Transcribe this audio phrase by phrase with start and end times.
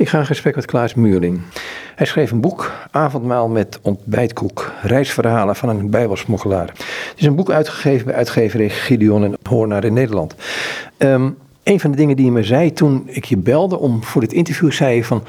[0.00, 1.40] Ik ga in gesprek met Klaas Muurling.
[1.94, 6.66] Hij schreef een boek, Avondmaal met ontbijtkoek, reisverhalen van een bijbelsmokkelaar.
[6.66, 10.34] Het is een boek uitgegeven bij uitgeverij Gideon en Hoornaar in Nederland.
[10.98, 14.20] Um, een van de dingen die je me zei toen ik je belde om voor
[14.20, 15.24] dit interview, zei je van,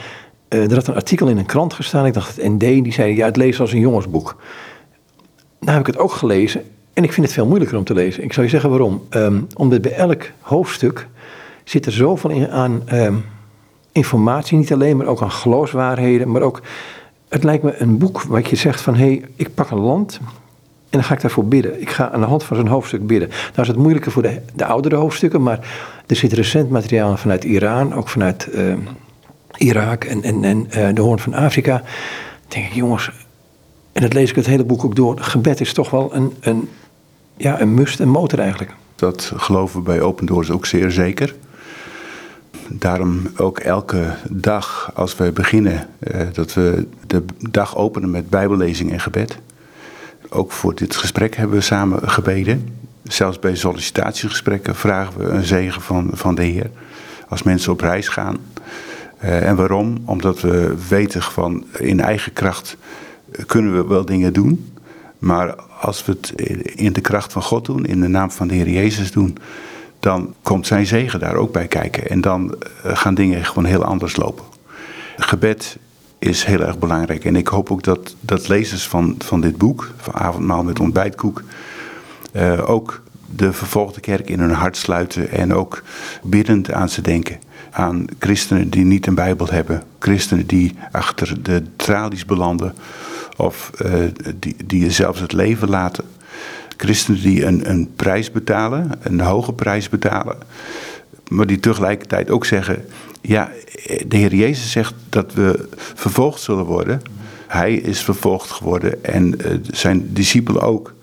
[0.49, 3.15] uh, er had een artikel in een krant gestaan, ik dacht het ND, die zei,
[3.15, 4.35] ja het lezen als een jongensboek.
[5.59, 6.63] Nou heb ik het ook gelezen
[6.93, 8.23] en ik vind het veel moeilijker om te lezen.
[8.23, 9.07] Ik zou je zeggen waarom.
[9.09, 11.07] Um, omdat bij elk hoofdstuk
[11.63, 12.83] zit er zoveel in, aan...
[12.93, 13.25] Um,
[13.91, 16.31] informatie, niet alleen, maar ook aan geloofswaarheden.
[16.31, 16.61] Maar ook,
[17.29, 20.19] het lijkt me een boek waar je zegt van hé, hey, ik pak een land
[20.91, 21.81] en dan ga ik daarvoor bidden.
[21.81, 23.29] Ik ga aan de hand van zo'n hoofdstuk bidden.
[23.29, 25.59] Nou is het moeilijker voor de, de oudere hoofdstukken, maar
[26.07, 28.73] er zit recent materiaal vanuit Iran, ook vanuit uh,
[29.57, 31.77] Irak en, en, en uh, de Hoorn van Afrika.
[31.77, 31.83] Dan
[32.47, 33.11] denk ik, jongens,
[33.91, 35.19] en dat lees ik het hele boek ook door.
[35.19, 36.69] Gebed is toch wel een, een,
[37.37, 38.73] ja, een must, een motor eigenlijk.
[38.95, 41.35] Dat geloven we bij Open Doors ook zeer zeker
[42.73, 48.91] daarom ook elke dag als we beginnen, eh, dat we de dag openen met bijbellezing
[48.91, 49.37] en gebed.
[50.29, 52.75] Ook voor dit gesprek hebben we samen gebeden.
[53.03, 56.69] Zelfs bij sollicitatiegesprekken vragen we een zegen van, van de Heer.
[57.27, 58.37] Als mensen op reis gaan.
[59.23, 59.97] Uh, en waarom?
[60.05, 62.77] Omdat we weten van in eigen kracht
[63.45, 64.73] kunnen we wel dingen doen.
[65.19, 66.33] Maar als we het
[66.75, 69.37] in de kracht van God doen, in de naam van de Heer Jezus doen,
[70.01, 72.09] dan komt zijn zegen daar ook bij kijken.
[72.09, 74.45] En dan eh, gaan dingen gewoon heel anders lopen.
[75.17, 75.77] Gebed
[76.19, 77.25] is heel erg belangrijk.
[77.25, 81.43] En ik hoop ook dat, dat lezers van, van dit boek, van Avondmaal met ontbijtkoek,
[82.33, 83.01] uh, ook
[83.35, 85.83] de vervolgde kerk in hun hart sluiten en ook
[86.23, 87.39] biddend aan ze denken.
[87.71, 92.73] Aan christenen die niet een Bijbel hebben, christenen die achter de tralies belanden
[93.37, 93.93] of uh,
[94.35, 96.05] die, die zelfs het leven laten
[96.81, 100.37] christenen die een, een prijs betalen, een hoge prijs betalen,
[101.27, 102.85] maar die tegelijkertijd ook zeggen:
[103.21, 103.51] ja,
[104.07, 107.01] de Heer Jezus zegt dat we vervolgd zullen worden.
[107.47, 110.93] Hij is vervolgd geworden en uh, zijn discipelen ook.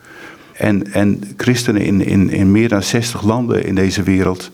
[0.52, 4.50] En, en christenen in, in, in meer dan 60 landen in deze wereld,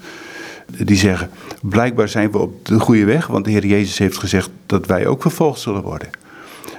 [0.67, 1.31] die zeggen:
[1.63, 5.07] blijkbaar zijn we op de goede weg, want de Heer Jezus heeft gezegd dat wij
[5.07, 6.09] ook vervolgd zullen worden.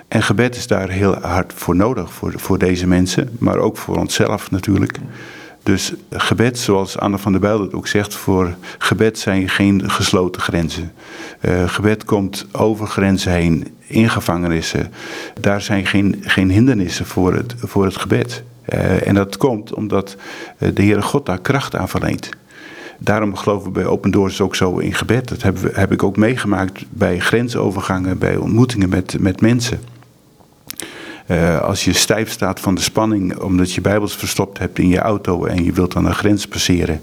[0.07, 3.97] En gebed is daar heel hard voor nodig, voor, voor deze mensen, maar ook voor
[3.97, 4.99] onszelf natuurlijk.
[5.63, 10.41] Dus gebed, zoals Anne van der Bijl het ook zegt, voor gebed zijn geen gesloten
[10.41, 10.93] grenzen.
[11.41, 14.91] Uh, gebed komt over grenzen heen, in gevangenissen.
[15.39, 18.43] Daar zijn geen, geen hindernissen voor het, voor het gebed.
[18.69, 20.15] Uh, en dat komt omdat
[20.59, 22.29] uh, de Heere God daar kracht aan verleent.
[22.99, 25.27] Daarom geloven we bij Open Doors ook zo in gebed.
[25.27, 29.79] Dat heb, heb ik ook meegemaakt bij grensovergangen, bij ontmoetingen met, met mensen.
[31.27, 34.99] Uh, als je stijf staat van de spanning omdat je bijbels verstopt hebt in je
[34.99, 37.01] auto en je wilt dan een grens passeren,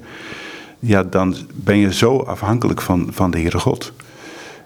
[0.78, 3.92] ja, dan ben je zo afhankelijk van, van de Heere God.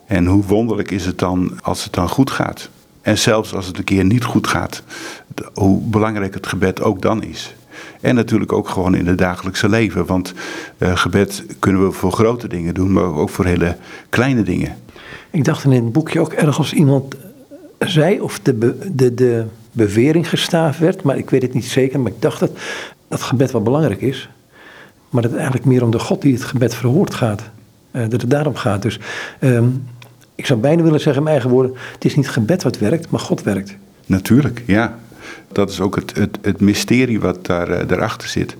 [0.06, 2.68] En hoe wonderlijk is het dan als het dan goed gaat?
[3.02, 4.82] En zelfs als het een keer niet goed gaat,
[5.54, 7.54] hoe belangrijk het gebed ook dan is.
[8.00, 10.06] En natuurlijk ook gewoon in het dagelijkse leven.
[10.06, 10.34] Want
[10.78, 13.76] uh, gebed kunnen we voor grote dingen doen, maar ook voor hele
[14.08, 14.76] kleine dingen.
[15.30, 17.14] Ik dacht in het boekje ook ergens iemand
[17.78, 22.12] zei of de, de, de bewering gestaafd werd, maar ik weet het niet zeker, maar
[22.12, 22.50] ik dacht dat
[23.08, 24.28] dat gebed wel belangrijk is.
[25.10, 27.42] Maar dat het eigenlijk meer om de God die het gebed verhoort gaat.
[27.92, 28.82] Uh, dat het daarom gaat.
[28.82, 28.98] Dus
[29.40, 29.84] um,
[30.34, 33.10] ik zou bijna willen zeggen in mijn eigen woorden: het is niet gebed wat werkt,
[33.10, 33.76] maar God werkt.
[34.06, 34.98] Natuurlijk, ja.
[35.52, 38.56] Dat is ook het, het, het mysterie wat daar, uh, daarachter zit.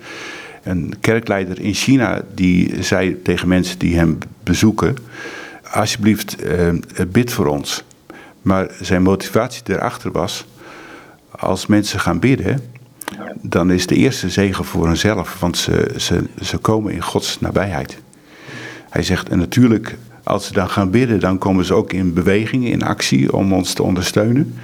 [0.63, 4.97] Een kerkleider in China die zei tegen mensen die hem bezoeken:
[5.73, 6.69] Alsjeblieft, uh,
[7.09, 7.85] bid voor ons.
[8.47, 10.47] Maar zijn motivatie erachter was,
[11.31, 12.61] als mensen gaan bidden,
[13.43, 17.99] dan is de eerste zegen voor henzelf, want ze, ze, ze komen in Gods nabijheid.
[18.91, 22.67] Hij zegt, en natuurlijk, als ze dan gaan bidden, dan komen ze ook in beweging,
[22.67, 24.55] in actie om ons te ondersteunen.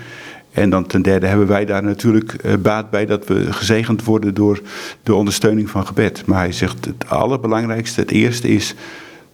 [0.53, 4.35] En dan ten derde hebben wij daar natuurlijk eh, baat bij dat we gezegend worden
[4.35, 4.61] door
[5.03, 6.27] de ondersteuning van gebed.
[6.27, 8.75] Maar hij zegt het allerbelangrijkste, het eerste is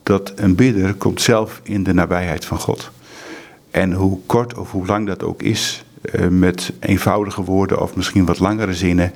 [0.02, 2.90] dat een bidder komt zelf in de nabijheid van God.
[3.78, 8.24] En hoe kort of hoe lang dat ook is, eh, met eenvoudige woorden of misschien
[8.24, 9.12] wat langere zinnen.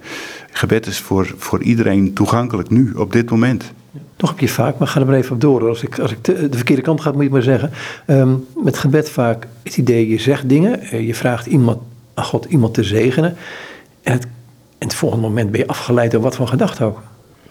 [0.50, 3.72] Gebed is voor, voor iedereen toegankelijk nu, op dit moment.
[4.16, 5.68] Toch heb je vaak, maar ga er maar even op door.
[5.68, 7.70] Als ik, als ik de, verkeerde kant ga, moet je maar zeggen.
[8.06, 11.78] Um, met gebed vaak het idee, je zegt dingen, eh, je vraagt iemand,
[12.14, 13.36] aan God iemand te zegenen.
[14.02, 14.24] En het,
[14.78, 17.02] en het volgende moment ben je afgeleid door wat van gedachten ook.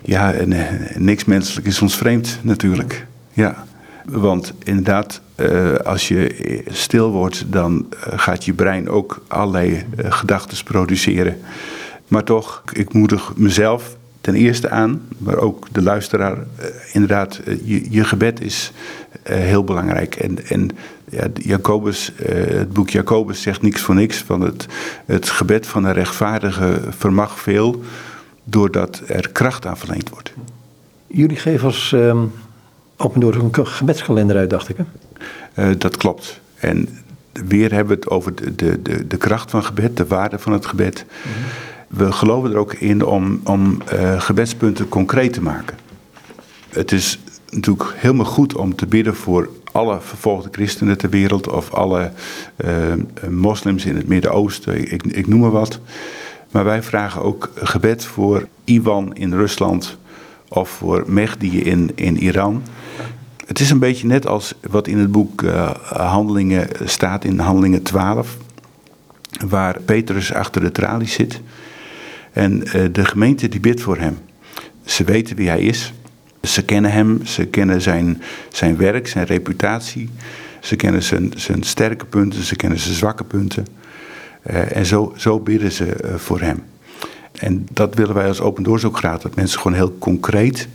[0.01, 3.07] Ja, en eh, niks menselijk is ons vreemd natuurlijk.
[3.33, 3.65] Ja.
[4.05, 10.11] Want inderdaad, uh, als je stil wordt, dan uh, gaat je brein ook allerlei uh,
[10.11, 11.37] gedachten produceren.
[12.07, 16.37] Maar toch, ik moedig mezelf ten eerste aan, maar ook de luisteraar.
[16.55, 18.71] eh, inderdaad, eh, je, je gebed is
[19.23, 20.15] eh, heel belangrijk.
[20.15, 20.69] En, en
[21.09, 24.17] ja, Jacobus, eh, het boek Jacobus zegt niks voor niks.
[24.17, 24.65] Van het,
[25.05, 27.83] het gebed van een rechtvaardige vermag veel,
[28.43, 30.33] doordat er kracht aan verleend wordt.
[31.07, 32.23] Jullie geven als ehm
[33.15, 34.77] Doors ook een gebedskalender uit, dacht ik.
[34.77, 34.83] Hè?
[35.53, 36.39] Eh, dat klopt.
[36.55, 36.89] En
[37.31, 40.53] weer hebben we het over de, de, de, de kracht van gebed, de waarde van
[40.53, 41.05] het gebed.
[41.87, 45.77] We geloven er ook in om, om eh, gebedspunten concreet te maken.
[46.69, 47.19] Het is
[47.49, 52.11] natuurlijk helemaal goed om te bidden voor alle vervolgde christenen ter wereld of alle
[52.55, 52.71] eh,
[53.29, 55.79] moslims in het Midden-Oosten, ik, ik noem maar wat.
[56.51, 59.97] Maar wij vragen ook gebed voor Iwan in Rusland
[60.47, 62.63] of voor Mehdi in, in Iran.
[63.51, 67.81] Het is een beetje net als wat in het boek eh, Handelingen staat, in Handelingen
[67.81, 68.37] 12,
[69.47, 71.41] waar Petrus achter de tralies zit.
[72.33, 74.17] En eh, de gemeente die bidt voor hem.
[74.85, 75.93] Ze weten wie hij is.
[76.41, 80.09] Ze kennen hem, ze kennen zijn, zijn werk, zijn reputatie.
[80.59, 83.67] Ze kennen zijn, zijn sterke punten, ze kennen zijn zwakke punten.
[84.41, 86.63] Eh, en zo, zo bidden ze voor hem.
[87.31, 89.19] En dat willen wij als Open Doors ook graag.
[89.21, 90.67] Dat mensen gewoon heel concreet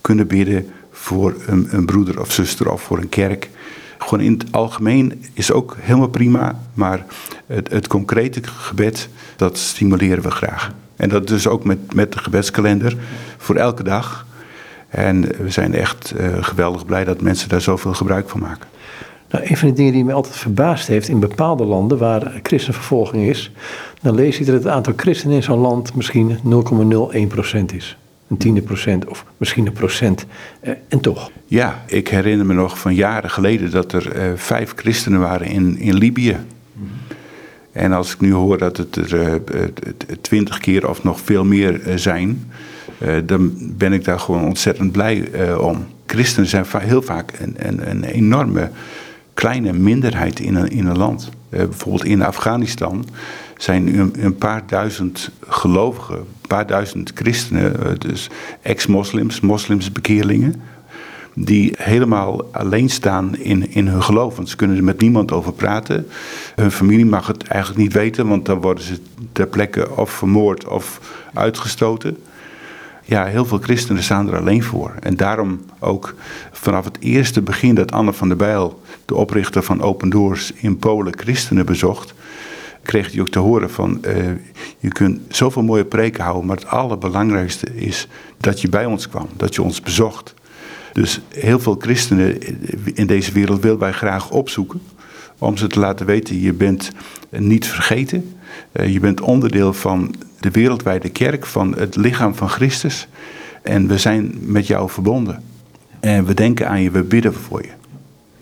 [0.00, 3.50] kunnen bidden voor een, een broeder of zuster of voor een kerk.
[3.98, 6.60] Gewoon in het algemeen is ook helemaal prima.
[6.74, 7.06] Maar
[7.46, 10.72] het, het concrete gebed, dat stimuleren we graag.
[10.96, 12.96] En dat dus ook met, met de gebedskalender
[13.36, 14.26] voor elke dag.
[14.88, 18.68] En we zijn echt eh, geweldig blij dat mensen daar zoveel gebruik van maken.
[19.30, 23.28] Nou, een van de dingen die mij altijd verbaasd heeft in bepaalde landen waar christenvervolging
[23.28, 23.50] is,
[24.02, 27.96] dan lees je dat het aantal christenen in zo'n land misschien 0,01% is.
[28.28, 30.26] Een tiende procent of misschien een procent.
[30.60, 31.30] Eh, en toch.
[31.44, 35.78] Ja, ik herinner me nog van jaren geleden dat er eh, vijf christenen waren in,
[35.78, 36.36] in Libië.
[37.72, 39.62] En als ik nu hoor dat het er eh,
[40.20, 42.50] twintig keer of nog veel meer zijn,
[43.24, 45.86] dan ben ik daar gewoon ontzettend blij om.
[46.06, 48.70] Christenen zijn heel vaak een, een, een enorme
[49.34, 51.30] kleine minderheid in een, in een land.
[51.48, 53.04] Bijvoorbeeld in Afghanistan
[53.56, 58.30] zijn een, een paar duizend gelovigen, een paar duizend christenen, eh, dus
[58.62, 60.62] ex-moslims, moslimsbekeerlingen,
[61.34, 64.36] die helemaal alleen staan in, in hun geloof.
[64.36, 66.06] Want ze kunnen er met niemand over praten.
[66.54, 68.98] Hun familie mag het eigenlijk niet weten, want dan worden ze
[69.32, 71.00] ter plekke of vermoord of
[71.34, 72.16] uitgestoten.
[73.04, 74.94] Ja, heel veel christenen staan er alleen voor.
[75.00, 76.14] En daarom ook
[76.52, 80.76] vanaf het eerste begin dat Anne van der Bijl, de oprichter van Open Doors, in
[80.78, 82.14] Polen christenen bezocht,
[82.86, 84.16] kreeg hij ook te horen van, eh,
[84.78, 89.28] je kunt zoveel mooie preken houden, maar het allerbelangrijkste is dat je bij ons kwam,
[89.36, 90.34] dat je ons bezocht.
[90.92, 92.38] Dus heel veel christenen
[92.94, 94.80] in deze wereld willen wij graag opzoeken.
[95.38, 96.90] Om ze te laten weten, je bent
[97.30, 98.36] niet vergeten.
[98.72, 103.08] Eh, Je bent onderdeel van de wereldwijde kerk, van het lichaam van Christus.
[103.62, 105.42] En we zijn met jou verbonden.
[106.00, 107.70] En we denken aan je, we bidden voor je.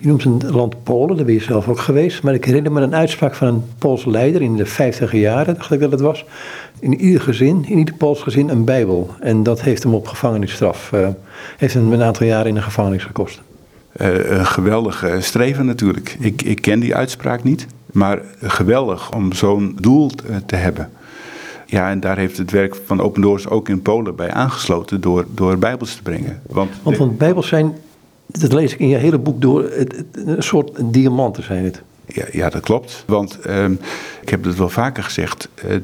[0.05, 2.23] Je noemt een land Polen, daar ben je zelf ook geweest.
[2.23, 5.73] Maar ik herinner me een uitspraak van een Poolse leider in de 50 jaren, dacht
[5.73, 6.25] ik dat het was.
[6.79, 9.11] In ieder gezin, in ieder Pools gezin, een Bijbel.
[9.21, 11.09] En dat heeft hem op gevangenisstraf, eh,
[11.56, 13.43] heeft hem een aantal jaren in de gevangenis gekost.
[13.93, 16.17] Eh, een geweldige streven natuurlijk.
[16.19, 20.91] Ik, ik ken die uitspraak niet, maar geweldig om zo'n doel te, te hebben.
[21.67, 25.25] Ja, en daar heeft het werk van Open Doors ook in Polen bij aangesloten door,
[25.35, 26.43] door Bijbels te brengen.
[26.47, 27.75] Want, Want, want Bijbels zijn,
[28.26, 29.71] dat lees ik in je hele boek door,
[30.12, 31.82] een soort diamanten zijn het.
[32.06, 33.05] Ja, ja, dat klopt.
[33.06, 33.73] Want ehm,
[34.23, 35.49] ik heb het wel vaker gezegd.
[35.54, 35.76] eh,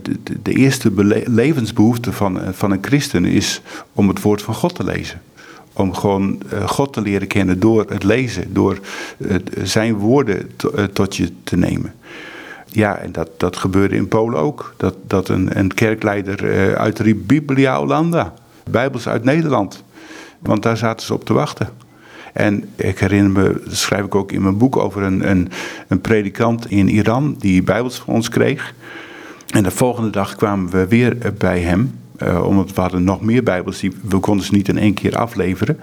[0.42, 0.90] de, eerste
[1.26, 3.60] levensbehoefte van, eh, van een christen is
[3.92, 5.20] om het woord van God te lezen.
[5.72, 8.78] Om gewoon eh, God te leren kennen door het lezen, door
[9.62, 11.94] zijn woorden to- tot je te nemen.
[12.66, 14.74] Ja, en dat, dat gebeurde in Polen ook.
[14.76, 18.34] Dat, dat een, een kerkleider uitriep: Biblia Hollanda,
[18.70, 19.82] Bijbels uit Nederland.
[20.38, 21.68] Want daar zaten ze op te wachten.
[22.32, 25.48] En ik herinner me, dat schrijf ik ook in mijn boek over een, een,
[25.88, 28.74] een predikant in Iran die Bijbels van ons kreeg.
[29.46, 33.20] En de volgende dag kwamen we weer eh, bij hem, eh, omdat we hadden nog
[33.20, 35.80] meer Bijbels, die, we konden ze niet in één keer afleveren.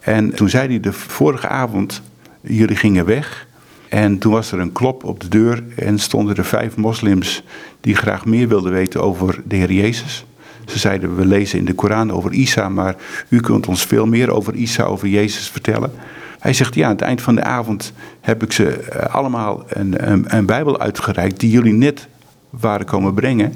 [0.00, 2.02] En toen zei hij de vorige avond,
[2.40, 3.48] jullie gingen weg.
[3.88, 7.44] En toen was er een klop op de deur en stonden er vijf moslims
[7.80, 10.24] die graag meer wilden weten over de Heer Jezus.
[10.66, 12.96] Ze zeiden, we lezen in de Koran over Isa, maar
[13.28, 15.92] u kunt ons veel meer over Isa, over Jezus vertellen.
[16.38, 20.10] Hij zegt, ja, aan het eind van de avond heb ik ze eh, allemaal een,
[20.10, 22.08] een, een Bijbel uitgereikt die jullie net
[22.50, 23.52] waren komen brengen.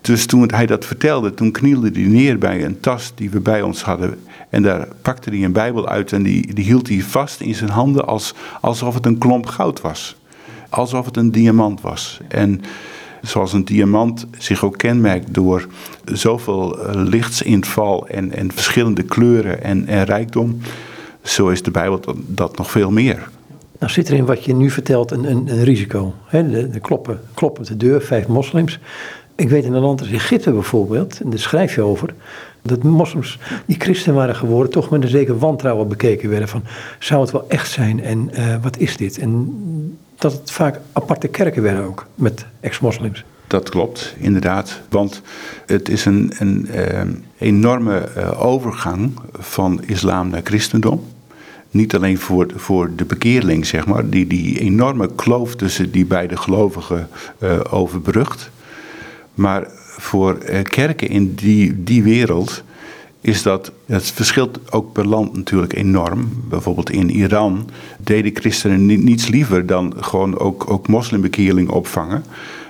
[0.00, 3.62] Dus toen hij dat vertelde, toen knielde hij neer bij een tas die we bij
[3.62, 4.18] ons hadden.
[4.50, 7.70] En daar pakte hij een Bijbel uit en die, die hield hij vast in zijn
[7.70, 10.16] handen als, alsof het een klomp goud was.
[10.68, 12.20] Alsof het een diamant was.
[12.28, 12.60] En
[13.28, 15.66] zoals een diamant zich ook kenmerkt door
[16.04, 20.58] zoveel eh, lichtsinval en, en verschillende kleuren en, en rijkdom,
[21.22, 23.28] zo is de Bijbel dat, nog veel meer.
[23.78, 26.14] Nou zit er in wat je nu vertelt een, een, een risico.
[26.26, 28.78] He, de, de kloppen, kloppen de deur, vijf moslims.
[29.34, 32.14] Ik weet in een land als Egypte bijvoorbeeld, en daar schrijf je over,
[32.62, 36.62] dat moslims die christen waren geworden, toch met een zeker wantrouwen bekeken werden van,
[36.98, 39.18] zou het wel echt zijn en uh, wat is dit?
[39.18, 39.58] En
[40.18, 43.24] dat het vaak aparte kerken werden ook, met ex-moslims.
[43.46, 44.80] Dat klopt, inderdaad.
[44.88, 45.22] Want
[45.66, 47.00] het is een, een uh,
[47.38, 51.04] enorme uh, overgang van islam naar christendom.
[51.70, 56.36] Niet alleen voor, voor de bekeerling, zeg maar, die die enorme kloof tussen die beide
[56.36, 57.08] gelovigen
[57.38, 58.50] uh, overbrugt.
[59.34, 59.66] Maar
[59.98, 62.62] voor uh, kerken in die, die wereld
[63.20, 66.28] is dat, het verschilt ook per land natuurlijk enorm.
[66.48, 72.24] Bijvoorbeeld in Iran deden christenen niets liever dan gewoon ook, ook moslimbekeerling opvangen.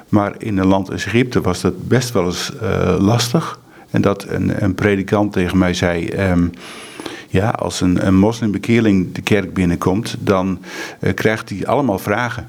[0.09, 3.61] Maar in een land als Egypte was dat best wel eens uh, lastig.
[3.91, 6.09] En dat een, een, predikant tegen mij zei.
[6.31, 6.51] Um,
[7.29, 10.59] ja, als een, een moslimbekeerling de kerk binnenkomt, dan
[11.01, 12.49] uh, krijgt hij allemaal vragen.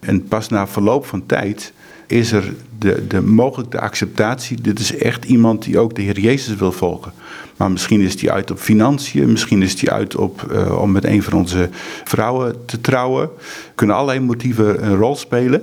[0.00, 1.72] En pas na verloop van tijd
[2.06, 4.60] is er de, de acceptatie.
[4.60, 7.12] Dit is echt iemand die ook de Heer Jezus wil volgen.
[7.56, 11.04] Maar misschien is die uit op financiën, misschien is die uit op uh, om met
[11.04, 11.68] een van onze
[12.04, 13.30] vrouwen te trouwen.
[13.74, 15.62] Kunnen allerlei motieven een rol spelen.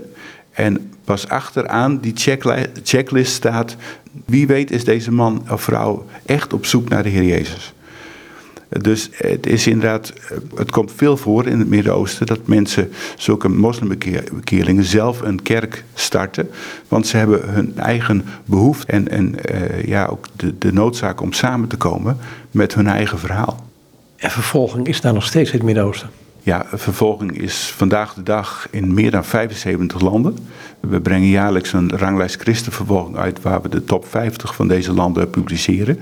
[0.51, 2.13] En pas achteraan die
[2.84, 3.75] checklist staat.
[4.25, 7.74] Wie weet is deze man of vrouw echt op zoek naar de Heer Jezus.
[8.70, 10.14] Dus het is inderdaad,
[10.56, 16.50] het komt veel voor in het Midden-Oosten dat mensen, zulke moslimbekeerlingen, zelf een kerk starten.
[16.88, 21.34] Want ze hebben hun eigen behoefte en, en uh, ja, ook de, de noodzaak om
[21.34, 22.18] samen te komen
[22.52, 23.68] met hun eigen verhaal.
[24.16, 26.10] En vervolging is daar nog steeds in het Midden-Oosten?
[26.42, 30.38] Ja, vervolging is vandaag de dag in meer dan 75 landen.
[30.80, 35.30] We brengen jaarlijks een ranglijst christenvervolging uit waar we de top 50 van deze landen
[35.30, 36.00] publiceren.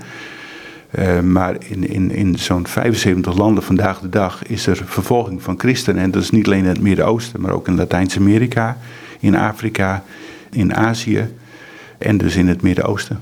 [0.90, 5.58] Uh, maar in, in, in zo'n 75 landen vandaag de dag is er vervolging van
[5.58, 6.02] christenen.
[6.02, 8.76] En dat is niet alleen in het Midden-Oosten, maar ook in Latijns-Amerika,
[9.20, 10.04] in Afrika,
[10.50, 11.34] in Azië
[11.98, 13.18] en dus in het Midden-Oosten.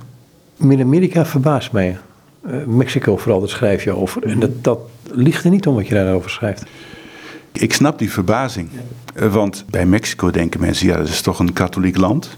[0.56, 1.99] Midden-Amerika verbaast mij.
[2.50, 4.23] Uh, Mexico vooral, daar schrijf je over.
[4.23, 4.78] En dat, dat
[5.11, 6.64] ligt er niet om wat je daarover schrijft.
[7.52, 8.68] Ik snap die verbazing.
[9.16, 12.37] Uh, want bij Mexico denken mensen, ja, dat is toch een katholiek land.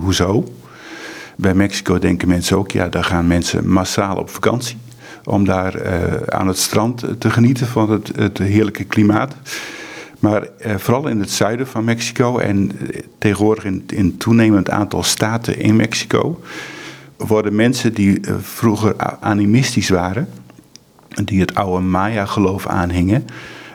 [0.00, 0.52] hoezo?
[1.40, 4.76] Bij Mexico denken mensen ook, ja, daar gaan mensen massaal op vakantie.
[5.24, 5.92] Om daar uh,
[6.26, 9.34] aan het strand te genieten van het, het heerlijke klimaat.
[10.18, 12.72] Maar uh, vooral in het zuiden van Mexico en
[13.18, 16.40] tegenwoordig in, in toenemend aantal staten in Mexico.
[17.16, 20.28] worden mensen die vroeger animistisch waren.
[21.24, 23.26] die het oude Maya-geloof aanhingen.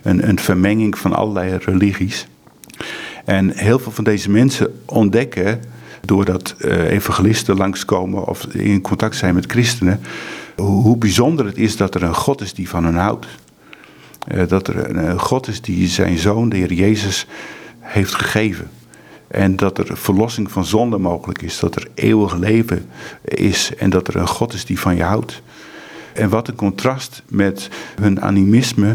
[0.04, 2.28] Een, een vermenging van allerlei religies.
[3.26, 5.60] En heel veel van deze mensen ontdekken
[6.06, 10.02] doordat uh, evangelisten langskomen of in contact zijn met christenen,
[10.56, 13.26] hoe, bijzonder het is dat er een God is die van hen houdt.
[14.32, 17.28] Uh, dat er een, God is die zijn zoon, de Heer Jezus,
[17.80, 18.70] heeft gegeven.
[19.28, 22.90] En dat er verlossing van zonde mogelijk is, dat er eeuwig leven
[23.22, 25.42] is en dat er een God is die van je houdt.
[26.14, 27.70] En wat een contrast met
[28.02, 28.94] hun animisme,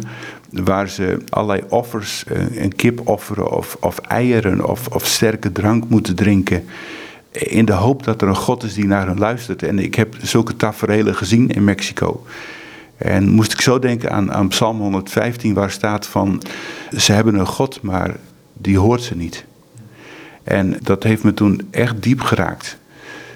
[0.50, 5.88] waar ze allerlei offers, eh, een kip offeren of, of eieren of, of sterke drank
[5.88, 6.64] moeten drinken.
[7.30, 9.62] In de hoop dat er een God is die naar hen luistert.
[9.62, 12.24] En ik heb zulke tafereelen gezien in Mexico.
[12.96, 16.42] En moest ik zo denken aan, aan Psalm 115, waar staat van:
[16.96, 18.16] Ze hebben een God, maar
[18.52, 19.44] die hoort ze niet.
[20.42, 22.78] En dat heeft me toen echt diep geraakt.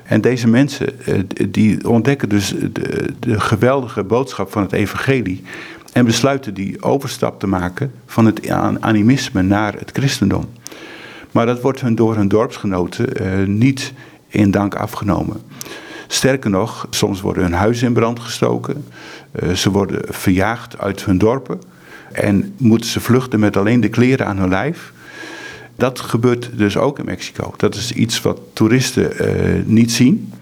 [0.04, 1.18] En deze mensen, eh,
[1.48, 5.42] die ontdekken dus de, de geweldige boodschap van het evangelie.
[5.94, 8.48] En besluiten die overstap te maken van het
[8.80, 10.48] animisme naar het christendom.
[11.30, 13.92] Maar dat wordt hun door hun dorpsgenoten uh, niet
[14.28, 15.42] in dank afgenomen.
[16.06, 18.84] Sterker nog, soms worden hun huizen in brand gestoken.
[19.42, 21.60] Uh, ze worden verjaagd uit hun dorpen.
[22.12, 24.92] En moeten ze vluchten met alleen de kleren aan hun lijf.
[25.76, 27.54] Dat gebeurt dus ook in Mexico.
[27.56, 30.32] Dat is iets wat toeristen uh, niet zien.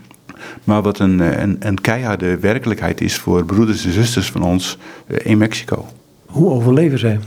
[0.65, 5.39] Maar wat een, een, een, keiharde werkelijkheid is voor broeders en zusters van ons in
[5.39, 5.87] Mexico.
[6.27, 7.19] Hoe overleven zij?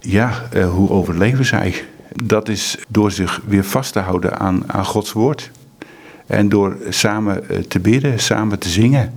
[0.00, 1.74] Ja, hoe overleven zij?
[2.24, 5.50] dat is door zich weer vast te houden aan, aan Gods woord.
[6.26, 9.14] En door samen eh, te bidden, samen te zingen.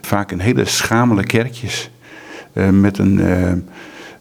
[0.00, 1.90] Vaak in hele schamele kerkjes.
[2.70, 3.18] Met een,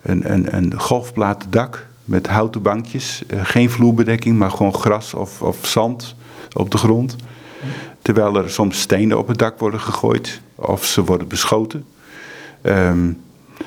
[0.01, 1.87] een, een, een golfplaten dak.
[2.05, 3.23] Met houten bankjes.
[3.27, 6.15] Geen vloerbedekking, maar gewoon gras of, of zand
[6.53, 7.15] op de grond.
[8.01, 10.41] Terwijl er soms stenen op het dak worden gegooid.
[10.55, 11.85] Of ze worden beschoten.
[12.63, 13.21] Um,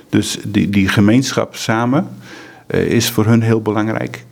[0.08, 2.08] dus die, die gemeenschap samen
[2.66, 4.24] is voor hun heel belangrijk.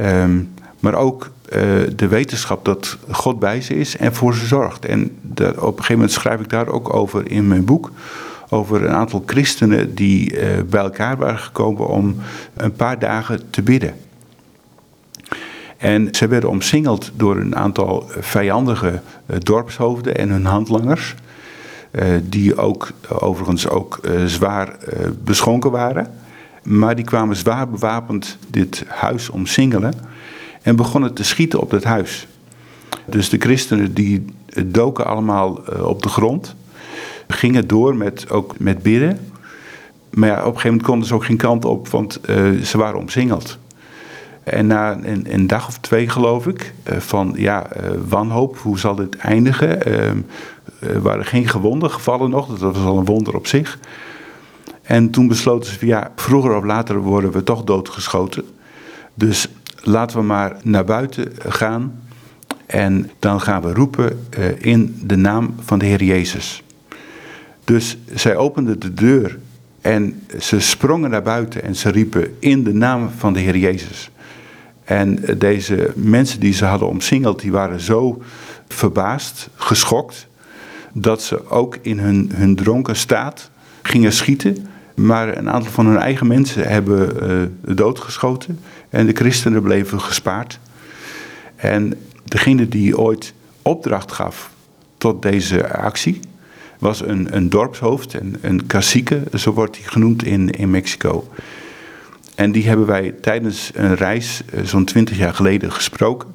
[0.00, 1.62] Um, Maar ook uh,
[1.96, 4.84] de wetenschap dat God bij ze is en voor ze zorgt.
[4.84, 7.90] En dat, op een gegeven moment schrijf ik daar ook over in mijn boek.
[8.48, 12.16] Over een aantal christenen die uh, bij elkaar waren gekomen om
[12.56, 13.94] een paar dagen te bidden.
[15.78, 21.14] En ze werden omsingeld door een aantal vijandige uh, dorpshoofden en hun handlangers.
[22.22, 24.76] die ook overigens ook zwaar
[25.24, 26.06] beschonken waren.
[26.62, 29.94] Maar die kwamen zwaar bewapend dit huis omsingelen
[30.62, 32.26] en begonnen te schieten op het huis.
[33.06, 34.24] Dus de christenen die
[34.66, 36.54] doken allemaal eh, op de grond,
[37.28, 39.18] gingen door met, ook met bidden.
[40.10, 42.20] Maar ja, op een gegeven moment konden ze ook geen kant op, want
[42.62, 43.58] ze waren omsingeld.
[44.52, 47.66] En na een, een, dag of twee, geloof ik, uh, van ja,
[48.08, 49.86] wanhoop, hoe zal dit eindigen?
[50.80, 53.78] er waren geen gewonden gevallen nog, dat was al een wonder op zich.
[54.82, 58.44] En toen besloten ze ja, vroeger of later worden we toch doodgeschoten.
[59.14, 59.48] Dus
[59.82, 62.00] laten we maar naar buiten gaan
[62.66, 64.26] en dan gaan we roepen
[64.58, 66.62] in de naam van de Heer Jezus.
[67.64, 69.38] Dus zij openden de deur
[69.80, 74.10] en ze sprongen naar buiten en ze riepen in de naam van de Heer Jezus.
[74.88, 78.22] En deze mensen die ze hadden omsingeld, die waren zo
[78.68, 80.26] verbaasd, geschokt,
[80.92, 83.50] dat ze ook in hun, hun dronken staat
[83.82, 84.66] gingen schieten
[84.98, 87.30] maar een aantal van hun eigen mensen hebben
[87.66, 88.60] uh, doodgeschoten.
[88.88, 90.58] En de christenen bleven gespaard.
[91.56, 94.50] En degene die ooit opdracht gaf
[94.98, 96.20] tot deze actie
[96.78, 101.28] was een, een dorpshoofd, een, een cacique, zo wordt hij genoemd in Mexico.
[102.38, 106.28] En die hebben wij tijdens een reis uh, zo'n twintig jaar geleden gesproken.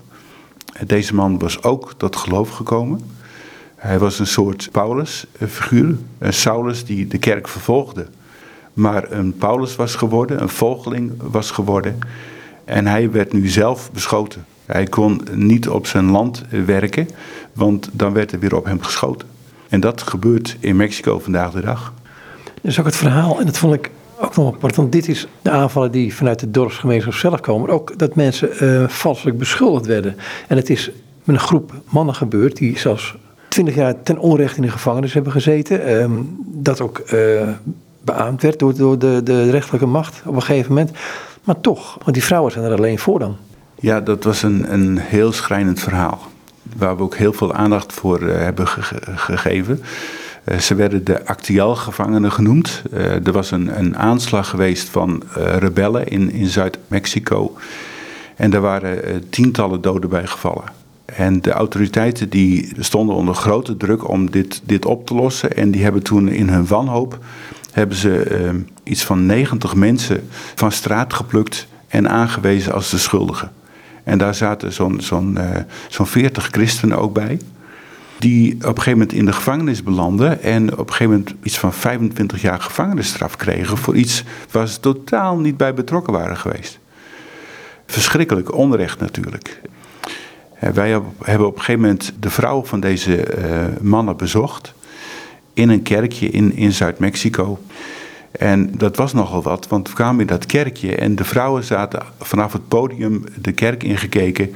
[0.86, 3.00] Deze man was ook tot geloof gekomen.
[3.75, 8.05] Hij was een soort Paulus-figuur, een Saulus die de kerk vervolgde
[8.74, 12.00] maar een Paulus was geworden, een volgeling was geworden.
[12.65, 14.45] En hij werd nu zelf beschoten.
[14.65, 17.10] Hij kon niet op zijn land werken,
[17.53, 19.27] want dan werd er weer op hem geschoten.
[19.69, 21.93] En dat gebeurt in Mexico vandaag de dag.
[22.62, 23.91] Dus ook het verhaal, en dat vond ik
[24.23, 27.97] ook nog apart, want dit is de aanvallen die vanuit de dorpsgemeenschap zelf komen, ook
[27.97, 30.15] dat mensen uh, valselijk beschuldigd werden.
[30.47, 30.91] En het is
[31.23, 33.15] met een groep mannen gebeurd die zelfs
[33.47, 35.89] twintig jaar ten onrechte in de gevangenis hebben gezeten.
[35.89, 37.41] Uh, dat ook uh,
[38.01, 40.91] beaamd werd door, door de, de rechterlijke macht op een gegeven moment.
[41.43, 43.38] Maar toch, want die vrouwen zijn er alleen voor dan.
[43.79, 46.19] Ja, dat was een, een heel schrijnend verhaal.
[46.77, 49.81] Waar we ook heel veel aandacht voor uh, hebben ge gegeven.
[50.45, 52.82] Uh, ze werden de Actial-gevangenen genoemd.
[52.93, 57.58] Uh, er was een, een aanslag geweest van rebellen in, in Zuid-Mexico.
[58.36, 60.63] En daar waren tientallen doden bij gevallen.
[61.06, 65.56] En de autoriteiten die stonden onder grote druk om dit, dit op te lossen.
[65.56, 67.19] En die hebben toen in hun wanhoop
[67.71, 68.51] hebben ze
[68.84, 73.51] iets van 90 mensen van straat geplukt en aangewezen als de schuldigen.
[74.03, 75.49] En daar zaten zo'n zo'n uh,
[75.89, 77.39] zo'n 40 christenen ook bij.
[78.23, 80.41] Die op een gegeven moment in de gevangenis belanden.
[80.41, 83.77] En op een gegeven moment iets van 25 jaar gevangenisstraf kregen.
[83.77, 86.79] voor iets waar ze totaal niet bij betrokken waren geweest.
[87.86, 89.62] Verschrikkelijk onrecht natuurlijk.
[90.73, 94.73] Wij hebben op een gegeven moment de vrouw van deze uh, mannen bezocht
[95.53, 97.59] in een kerkje in, in Zuid-Mexico.
[98.31, 102.01] En dat was nogal wat, want we kwamen in dat kerkje en de vrouwen zaten
[102.19, 104.53] vanaf het podium de kerk ingekeken.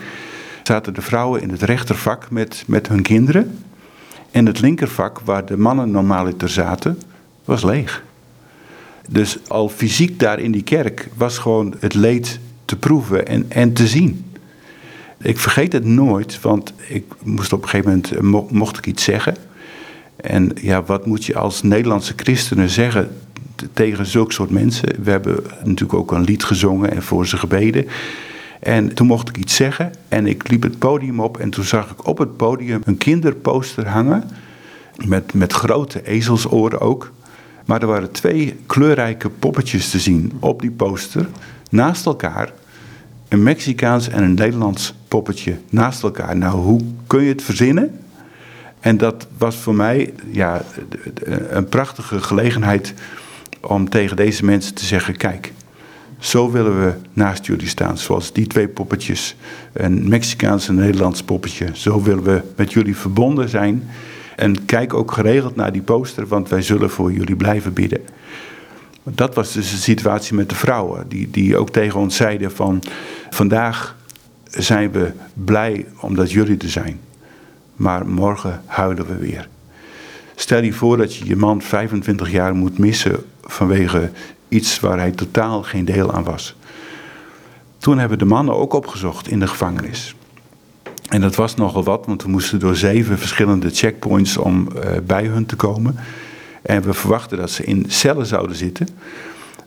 [0.67, 3.63] Zaten de vrouwen in het rechtervak met, met hun kinderen.
[4.32, 7.01] En het linkervak, waar de mannen normaliter zaten,
[7.45, 8.03] was leeg.
[9.10, 13.73] Dus al fysiek daar in die kerk was gewoon het leed te proeven en, en
[13.73, 14.34] te zien.
[15.21, 19.36] Ik vergeet het nooit, want ik moest op een gegeven moment, mocht ik iets zeggen.
[20.15, 23.17] En ja, wat moet je als Nederlandse christenen zeggen
[23.73, 25.03] tegen zulke soort mensen?
[25.03, 27.86] We hebben natuurlijk ook een lied gezongen en voor ze gebeden.
[28.60, 31.91] En toen mocht ik iets zeggen en ik liep het podium op en toen zag
[31.91, 34.24] ik op het podium een kinderposter hangen.
[35.06, 37.12] Met, met grote ezelsoren ook.
[37.65, 41.28] Maar er waren twee kleurrijke poppetjes te zien op die poster
[41.70, 42.52] naast elkaar.
[43.28, 46.38] Een Mexicaans en een Nederlands poppetje naast elkaar.
[46.38, 48.00] Nou, hoe kun je het verzinnen?
[48.80, 50.62] En dat was voor mij ja,
[51.50, 52.93] een prachtige gelegenheid
[53.62, 55.54] om tegen deze mensen te zeggen: kijk,
[56.19, 57.97] zo willen we naast jullie staan.
[57.97, 59.36] Zoals die twee poppetjes,
[59.73, 61.69] een Mexicaans en Nederlands poppetje.
[61.73, 63.89] Zo willen we met jullie verbonden zijn.
[64.36, 68.01] En kijk ook geregeld naar die poster, want wij zullen voor jullie blijven bidden.
[69.03, 72.84] Dat was dus de situatie met de vrouwen, die, die ook tegen ons zeiden van
[73.30, 73.95] vandaag
[74.49, 76.99] zijn we blij omdat jullie er zijn
[77.77, 79.47] maar morgen huilen we weer.
[80.36, 84.12] Stel je voor dat je je man 25 jaar moet missen vanwege
[84.47, 86.55] iets waar hij totaal geen deel aan was.
[87.77, 90.15] Toen hebben de mannen ook opgezocht in de gevangenis.
[91.10, 95.25] En dat was nogal wat, want we moesten door zeven verschillende checkpoints om uh, bij
[95.25, 95.95] hun te komen.
[96.62, 98.88] En we verwachten dat ze in cellen zouden zitten.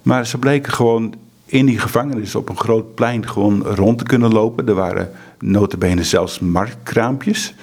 [0.03, 1.15] Maar ze bleken gewoon
[1.47, 4.69] in die gevangenis op een groot plein gewoon rond te kunnen lopen.
[4.69, 7.55] Er waren notabene zelfs marktkraampjes.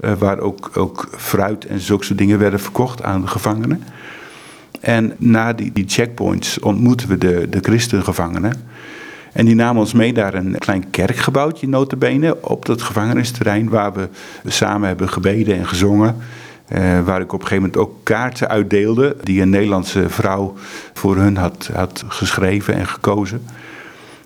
[0.00, 3.82] Uh, waar ook, ook fruit en zulke soort dingen werden verkocht aan de gevangenen.
[4.86, 8.52] En na die, die checkpoints ontmoeten we de, de christengevangenen.
[9.32, 14.08] En die namen ons mee naar een klein kerkgebouwtje, notabene, op dat gevangenisterrein, waar we
[14.44, 16.16] samen hebben gebeden en gezongen.
[16.72, 20.54] Uh, waar ik op een gegeven moment ook kaarten uitdeelde, die een Nederlandse vrouw
[20.92, 23.42] voor hun had, had geschreven en gekozen.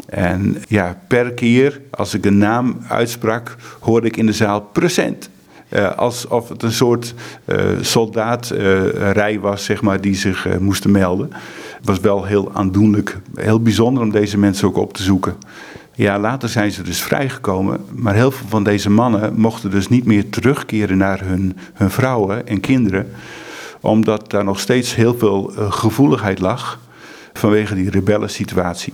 [0.07, 5.31] En ja, per keer als ik een naam uitsprak, hoorde ik in de zaal present.
[5.73, 11.31] Uh, alsof het een soort uh, soldaatrij was, zeg maar, die zich moesten melden.
[11.77, 15.37] Het was wel heel aandoenlijk, heel bijzonder om deze mensen ook op te zoeken.
[15.95, 20.05] Ja, later zijn ze dus vrijgekomen, maar heel veel van deze mannen mochten dus niet
[20.05, 23.11] meer terugkeren naar hun, hun vrouwen en kinderen,
[23.81, 26.79] omdat daar nog steeds heel veel gevoeligheid lag
[27.33, 28.93] vanwege die rebellensituatie.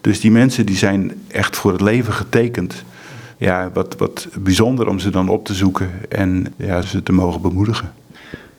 [0.00, 2.84] Dus die mensen die zijn echt voor het leven getekend.
[3.42, 7.40] Ja, wat, wat bijzonder om ze dan op te zoeken en ja, ze te mogen
[7.40, 7.92] bemoedigen.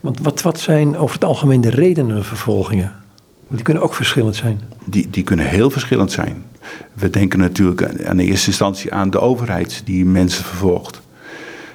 [0.00, 2.92] Want wat, wat zijn over het algemeen de redenen van vervolgingen?
[3.48, 4.60] Die kunnen ook verschillend zijn.
[4.84, 6.44] Die, die kunnen heel verschillend zijn.
[6.92, 11.00] We denken natuurlijk in eerste instantie aan de overheid die mensen vervolgt.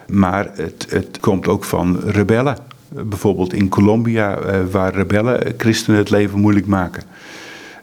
[0.08, 2.58] Maar het, het komt ook van rebellen.
[2.89, 7.04] Bijvoorbeeld in Colombia, eh, waar rebellen christenen het leven moeilijk maken.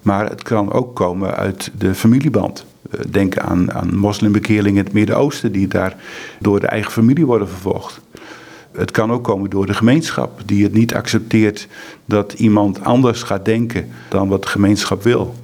[0.03, 2.65] Maar het kan ook komen uit de familieband.
[2.97, 5.97] Eh, denk aan, aan moslimbekeerlingen in het Midden-Oosten, die daar
[6.39, 8.01] door de eigen familie worden vervolgd.
[8.73, 11.69] Het kan ook komen door de gemeenschap, die het niet accepteert
[12.05, 15.35] dat iemand anders gaat denken dan wat de gemeenschap wil.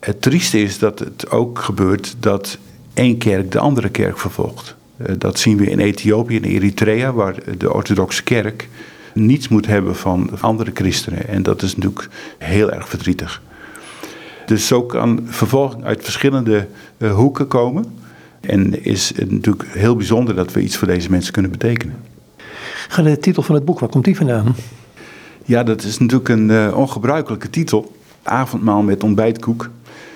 [0.00, 2.58] Het trieste is dat het ook gebeurt dat
[2.94, 4.74] één kerk de andere kerk vervolgt.
[4.96, 8.68] Eh, dat zien we in Ethiopië en Eritrea, waar de orthodoxe kerk
[9.14, 11.28] niets moet hebben van andere christenen.
[11.28, 13.42] En dat is natuurlijk heel erg verdrietig.
[14.46, 16.66] Dus zo kan vervolging uit verschillende
[16.98, 17.84] uh, hoeken komen.
[18.40, 21.96] En is het natuurlijk heel bijzonder dat we iets voor deze mensen kunnen betekenen.
[22.88, 24.54] Ga de titel van het boek, waar komt die vandaan?
[25.44, 27.96] Ja, dat is natuurlijk een uh, ongebruikelijke titel.
[28.22, 29.70] Avondmaal met ontbijtkoek.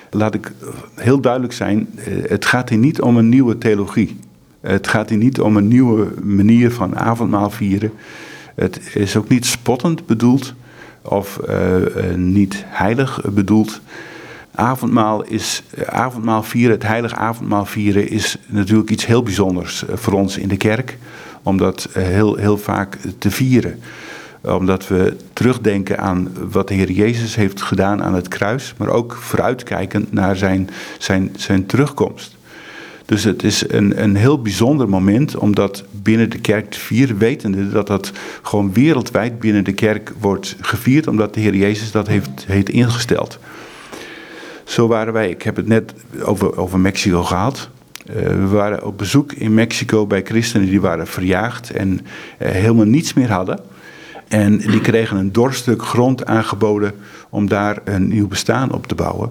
[0.09, 0.51] Laat ik
[0.95, 4.19] heel duidelijk zijn, uh, het gaat hier niet om een nieuwe theologie.
[4.61, 7.91] Het gaat hier niet om een nieuwe manier van avondmaal vieren.
[8.55, 10.53] Het is ook niet spottend bedoeld
[11.01, 13.81] of uh, niet heilig bedoeld
[14.57, 19.95] avondmaal is, eh, avondmaal vieren, het heilige avondmaal vieren, is natuurlijk iets heel bijzonders eh,
[19.97, 20.97] voor ons in de kerk.
[21.43, 23.79] Om dat eh, heel, heel vaak te vieren.
[24.41, 29.13] Omdat we terugdenken aan wat de Heer Jezus heeft gedaan aan het kruis, maar ook
[29.13, 32.35] vooruitkijkend naar zijn, zijn, zijn terugkomst.
[33.05, 37.17] Dus het is een, een heel bijzonder moment om dat binnen de kerk te vieren,
[37.17, 42.07] wetende dat dat gewoon wereldwijd binnen de kerk wordt gevierd, omdat de Heer Jezus dat
[42.07, 43.39] heeft, heeft ingesteld.
[44.67, 47.69] Zo waren wij, ik heb het net over, over Mexico gehad.
[48.09, 52.85] Uh, we waren op bezoek in Mexico bij christenen die waren verjaagd en uh, helemaal
[52.85, 53.59] niets meer hadden.
[54.27, 56.93] En die kregen een dorststuk grond aangeboden
[57.29, 59.29] om daar een nieuw bestaan op te bouwen.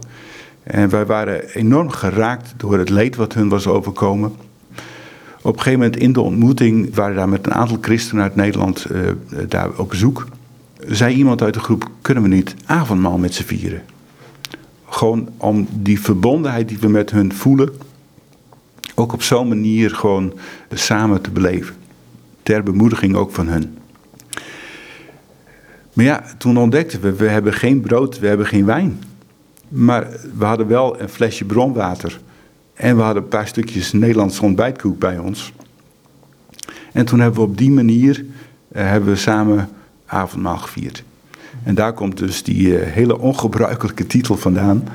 [0.63, 4.33] En wij waren enorm geraakt door het leed wat hun was overkomen.
[5.43, 8.87] Op een gegeven moment in de ontmoeting waren daar met een aantal christenen uit Nederland
[8.91, 9.01] uh,
[9.49, 10.27] daar op bezoek.
[10.87, 13.83] Zei iemand uit de groep, kunnen we niet avondmaal met z'n vieren?
[14.97, 17.71] Gewoon om die verbondenheid die we met hun voelen,
[18.95, 20.33] ook op zo'n manier gewoon
[20.73, 21.75] samen te beleven.
[22.43, 23.79] Ter bemoediging ook van hun.
[25.93, 29.03] Maar ja, toen ontdekten we, we hebben geen brood, we hebben geen wijn.
[29.69, 32.21] Maar we hadden wel een flesje bronwater.
[32.75, 35.53] En we hadden een paar stukjes Nederlandse ontbijtkoek bij ons.
[36.93, 38.27] En toen hebben we op die manier uh,
[38.73, 39.69] hebben we samen
[40.07, 41.05] avondmaal gevierd.
[41.67, 44.85] En daar komt dus die uh, hele ongebruikelijke titel vandaan.
[44.85, 44.89] Uh,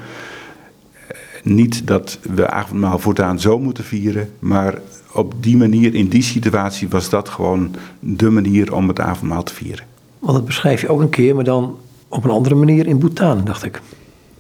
[1.43, 4.79] niet dat we avondmaal voortaan zo moeten vieren, maar
[5.13, 9.53] op die manier, in die situatie, was dat gewoon de manier om het avondmaal te
[9.53, 9.85] vieren.
[10.19, 13.43] Want dat beschrijf je ook een keer, maar dan op een andere manier in Bhutan,
[13.43, 13.81] dacht ik.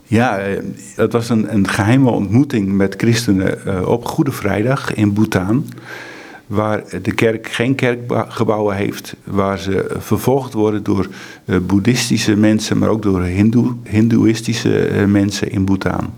[0.03, 0.65] Ja, het
[0.95, 5.65] eh, was een, een geheime ontmoeting met christenen op Goede Vrijdag in Bhutan
[6.51, 11.07] waar de kerk geen kerkgebouwen heeft, waar ze vervolgd worden door
[11.45, 16.13] uh, boeddhistische mensen, maar ook door hindoe, hindoeïstische uh, mensen in Bhutan.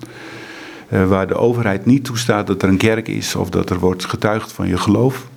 [0.90, 4.06] Uh, waar de overheid niet toestaat dat er een kerk is of dat er wordt
[4.06, 5.28] getuigd van je geloof.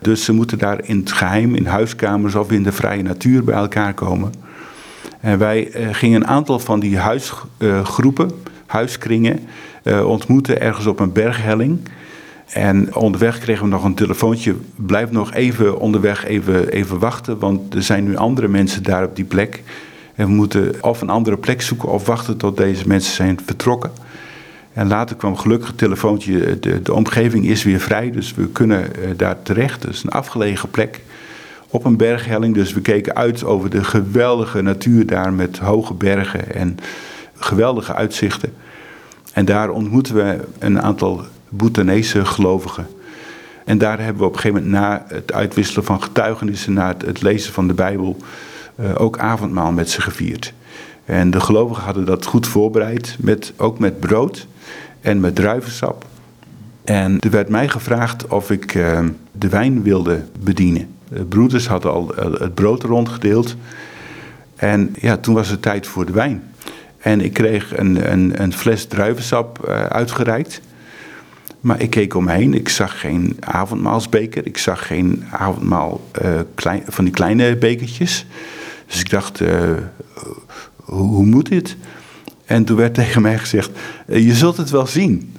[0.00, 3.54] Dus ze moeten daar in het geheim, in huiskamers of in de vrije natuur bij
[3.54, 4.32] elkaar komen.
[5.20, 8.30] En wij gingen een aantal van die huisgroepen
[8.66, 9.40] huiskringen
[10.04, 11.78] ontmoeten ergens op een berghelling.
[12.48, 14.54] En onderweg kregen we nog een telefoontje.
[14.74, 19.16] Blijf nog even onderweg even, even wachten, want er zijn nu andere mensen daar op
[19.16, 19.62] die plek.
[20.14, 23.90] En we moeten of een andere plek zoeken of wachten tot deze mensen zijn vertrokken.
[24.72, 28.80] En later kwam gelukkig het telefoontje, de, de omgeving is weer vrij, dus we kunnen
[28.82, 29.82] uh, daar terecht.
[29.82, 31.00] Het is een afgelegen plek
[31.68, 36.54] op een berghelling, dus we keken uit over de geweldige natuur daar met hoge bergen
[36.54, 36.78] en
[37.34, 38.52] geweldige uitzichten.
[39.32, 42.86] En daar ontmoeten we een aantal Bhutanese gelovigen.
[43.68, 47.22] En daar hebben we op een gegeven moment na het uitwisselen van getuigenissen, na het,
[47.22, 48.16] lezen van de Bijbel,
[48.80, 50.52] uh, ook avondmaal met ze gevierd.
[51.04, 54.46] En de gelovigen hadden dat goed voorbereid, met, ook met brood
[55.00, 56.04] en met druivensap.
[56.84, 59.00] En er werd mij gevraagd of ik uh,
[59.32, 60.88] de wijn wilde bedienen.
[61.08, 63.56] De broeders hadden al uh, het brood rondgedeeld.
[64.56, 66.42] En ja, toen was het tijd voor de wijn.
[66.98, 70.60] En ik kreeg een, een, een fles druivensap uitgereikt.
[71.60, 72.54] Maar ik keek om me heen.
[72.54, 74.46] Ik zag geen avondmaalsbeker.
[74.46, 76.00] Ik zag geen avondmaal
[76.54, 78.26] klein, van die kleine bekertjes.
[78.88, 79.70] Dus ik dacht, uh,
[80.76, 81.76] hoe, hoe, moet dit?
[82.44, 83.70] En toen werd tegen mij gezegd,
[84.06, 85.34] uh, je zult het wel zien.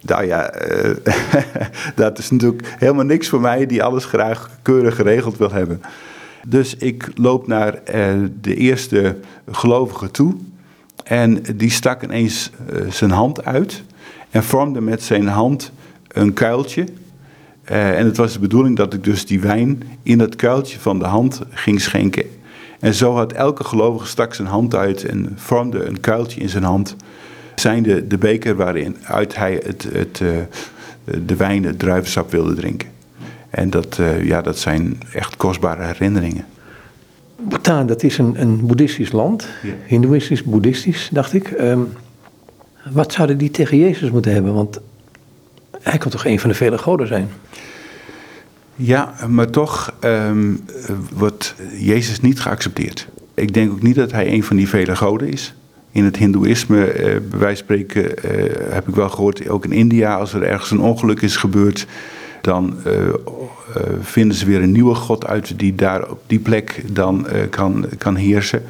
[0.00, 0.52] Nou ja,
[1.94, 5.80] dat is natuurlijk helemaal niks voor mij die alles graag keurig geregeld wil hebben.
[6.46, 7.80] Dus ik loop naar
[8.40, 9.16] de eerste
[9.50, 10.34] gelovige toe.
[11.04, 12.50] En die stak ineens
[12.88, 13.82] zijn hand uit
[14.30, 15.72] en vormde met zijn hand
[16.08, 16.84] een kuiltje.
[17.70, 20.98] Uh, en het was de bedoeling dat ik dus die wijn in dat kuiltje van
[20.98, 22.24] de hand ging schenken.
[22.80, 26.64] En zo had elke gelovige stak zijn hand uit en vormde een kuiltje in zijn
[26.64, 26.96] hand.
[27.54, 30.30] Zijnde de beker waarin uit hij het, het, uh,
[31.26, 32.88] de wijn, het druivensap wilde drinken.
[33.50, 36.44] En dat, uh, ja, dat zijn echt kostbare herinneringen.
[37.48, 39.48] Bhutan, dat is een, een boeddhistisch land.
[39.62, 39.72] Ja.
[39.86, 41.50] Hindoeïstisch, boeddhistisch, dacht ik.
[41.50, 41.88] Um,
[42.92, 44.54] wat zouden die tegen Jezus moeten hebben?
[44.54, 44.80] Want
[45.82, 47.28] hij kan toch een van de vele goden zijn?
[48.74, 50.64] Ja, maar toch um,
[51.12, 53.08] wordt Jezus niet geaccepteerd.
[53.34, 55.54] Ik denk ook niet dat hij een van die vele goden is.
[55.92, 59.72] In het Hindoeïsme, eh, bij wijze van spreken, eh, heb ik wel gehoord, ook in
[59.72, 61.86] India, als er ergens een ongeluk is gebeurd,
[62.40, 62.94] dan uh,
[64.00, 68.14] vinden ze weer een nieuwe god uit die daar op die plek dan kan, kan
[68.14, 68.62] heersen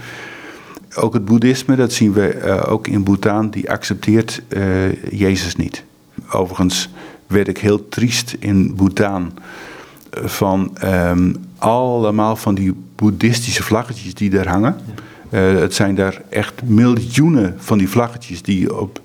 [0.98, 5.84] ook het boeddhisme, dat zien we uh, ook in Bhutan, die accepteert uh, Jezus niet.
[6.30, 6.88] Overigens
[7.26, 9.32] werd ik heel triest in Bhutan
[10.10, 14.76] eh, van um, allemaal van die boeddhistische vlaggetjes die daar hangen.
[15.30, 19.00] Uh, het zijn daar echt miljoenen van die vlaggetjes die op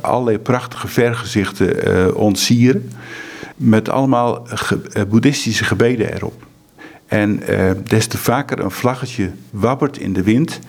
[0.00, 2.92] allerlei prachtige vergezichten ontsieren.
[3.56, 6.46] Met allemaal ge boeddhistische gebeden erop.
[7.06, 7.42] En
[7.84, 10.60] des te vaker een vlaggetje wappert in de wind,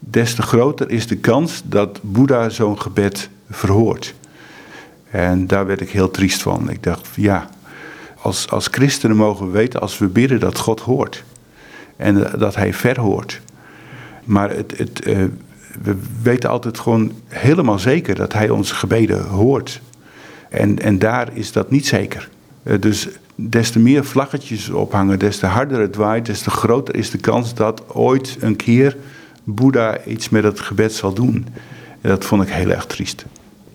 [0.00, 4.14] des te groter is de kans dat Boeddha zo'n gebed verhoort.
[5.10, 6.70] En daar werd ik heel triest van.
[6.70, 7.50] Ik dacht, ja,
[8.22, 11.24] als, als christenen mogen we weten als we bidden dat God hoort.
[11.96, 13.40] En dat hij verhoort.
[14.24, 15.24] Maar het, het, uh,
[15.82, 19.80] we weten altijd gewoon helemaal zeker dat hij onze gebeden hoort.
[20.48, 22.28] En, en daar is dat niet zeker.
[22.62, 26.96] Uh, dus des te meer vlaggetjes ophangen, des te harder het waait, des te groter
[26.96, 28.96] is de kans dat ooit een keer
[29.44, 31.46] Boeddha iets met het gebed zal doen.
[32.00, 33.24] En dat vond ik heel erg triest.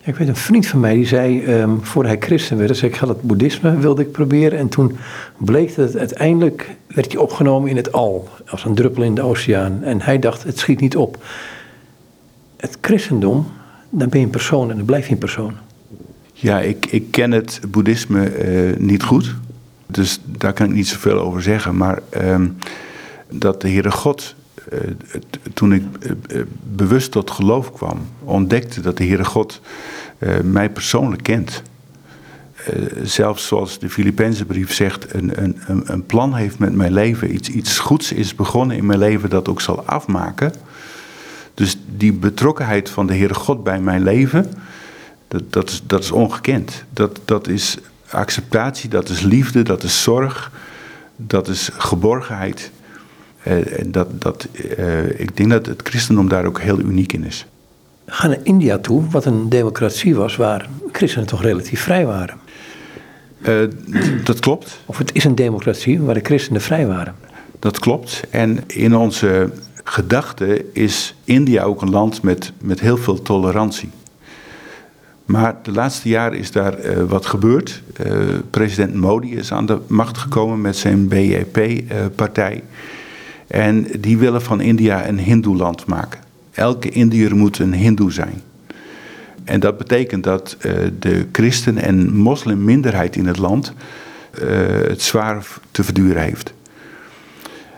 [0.02, 2.92] Ja, ik weet een vriend van mij die zei, um, voor hij christen werd, zei
[2.92, 4.60] ik ga het boeddhisme wilde ik proberen.
[4.60, 4.98] En toen
[5.38, 9.22] bleek dat het uiteindelijk werd hij opgenomen in het al, als een druppel in de
[9.22, 9.84] oceaan.
[9.84, 11.24] En hij dacht, het schiet niet op.
[12.58, 13.48] Het christendom,
[13.90, 15.54] dan ben je een persoon en dan blijf je een persoon.
[16.34, 19.36] Ja, ik, ik ken het boeddhisme uh, niet goed.
[19.86, 21.78] Dus daar kan ik niet zoveel over zeggen.
[21.78, 22.42] Maar uh,
[23.30, 24.45] dat de Heere God eh,
[25.54, 29.62] toen ik eh, eh, bewust tot geloof kwam, ontdekte dat de Heere God
[30.44, 31.62] mij persoonlijk kent.
[33.04, 37.34] zelfs zoals de Filipijnse brief zegt, een, een, een plan heeft met mijn leven.
[37.34, 40.54] Iets, iets goeds is begonnen in mijn leven dat ook zal afmaken.
[41.54, 44.52] Dus die betrokkenheid van de Heere God bij mijn leven,
[45.28, 46.84] dat, dat, is, dat is ongekend.
[46.90, 47.78] Dat, dat is
[48.10, 50.52] acceptatie, dat is liefde, dat is zorg,
[51.16, 52.72] dat is geborgenheid.
[53.48, 53.56] Uh,
[53.86, 57.46] dat, dat, uh, ik denk dat het christendom daar ook heel uniek in is.
[58.06, 62.38] Gaan naar India toe, wat een democratie was, waar christenen toch relatief vrij waren.
[63.42, 63.70] Uh,
[64.24, 64.80] dat klopt.
[64.86, 67.16] Of het is een democratie waar de christenen vrij waren.
[67.60, 68.24] Dat klopt.
[68.30, 69.50] En in onze
[69.84, 73.90] gedachten is India ook een land met, met heel veel tolerantie.
[75.26, 77.82] Maar de laatste jaren is daar uh, wat gebeurd.
[78.06, 82.64] Uh, president Modi is aan de macht gekomen met zijn BJP-partij.
[83.48, 86.20] En die willen van India een hindoeland maken.
[86.52, 88.42] Elke Indiër moet een hindoe zijn.
[89.44, 90.58] en dat betekent dat
[91.00, 93.74] de christen- en moslimminderheid in het land
[94.88, 96.54] het zwaar te verduren heeft.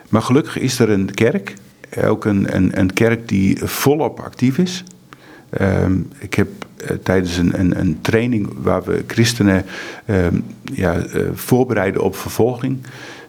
[0.10, 1.54] Maar gelukkig is er een kerk,
[2.04, 4.84] ook een, een, een kerk die volop actief is.
[5.50, 6.48] Ehm, ik heb
[6.82, 9.66] uh, tijdens een, een, een, training waar we christenen
[10.10, 11.04] um, ja,
[11.34, 12.78] voorbereiden op vervolging.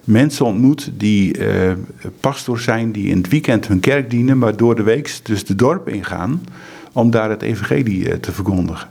[0.08, 1.72] Mensen ontmoet die uh,
[2.20, 5.54] pastor zijn, die in het weekend hun kerk dienen, maar door de week dus de
[5.54, 6.44] dorp ingaan
[6.92, 8.88] om daar het evangelie te verkondigen.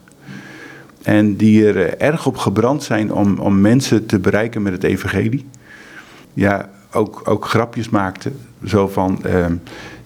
[1.03, 5.45] En die er erg op gebrand zijn om, om mensen te bereiken met het evangelie.
[6.33, 8.39] Ja, ook, ook grapjes maakten.
[8.65, 9.55] Zo van, ehm,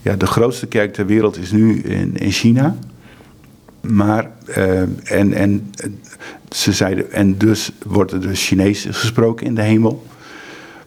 [0.02, 2.76] ja, de grootste kerk ter wereld is nu in, in China.
[3.82, 4.32] Maar,
[5.04, 5.74] en, en
[6.50, 10.10] ze zeiden, en dus wordt er dus Chinees gesproken in de hemel.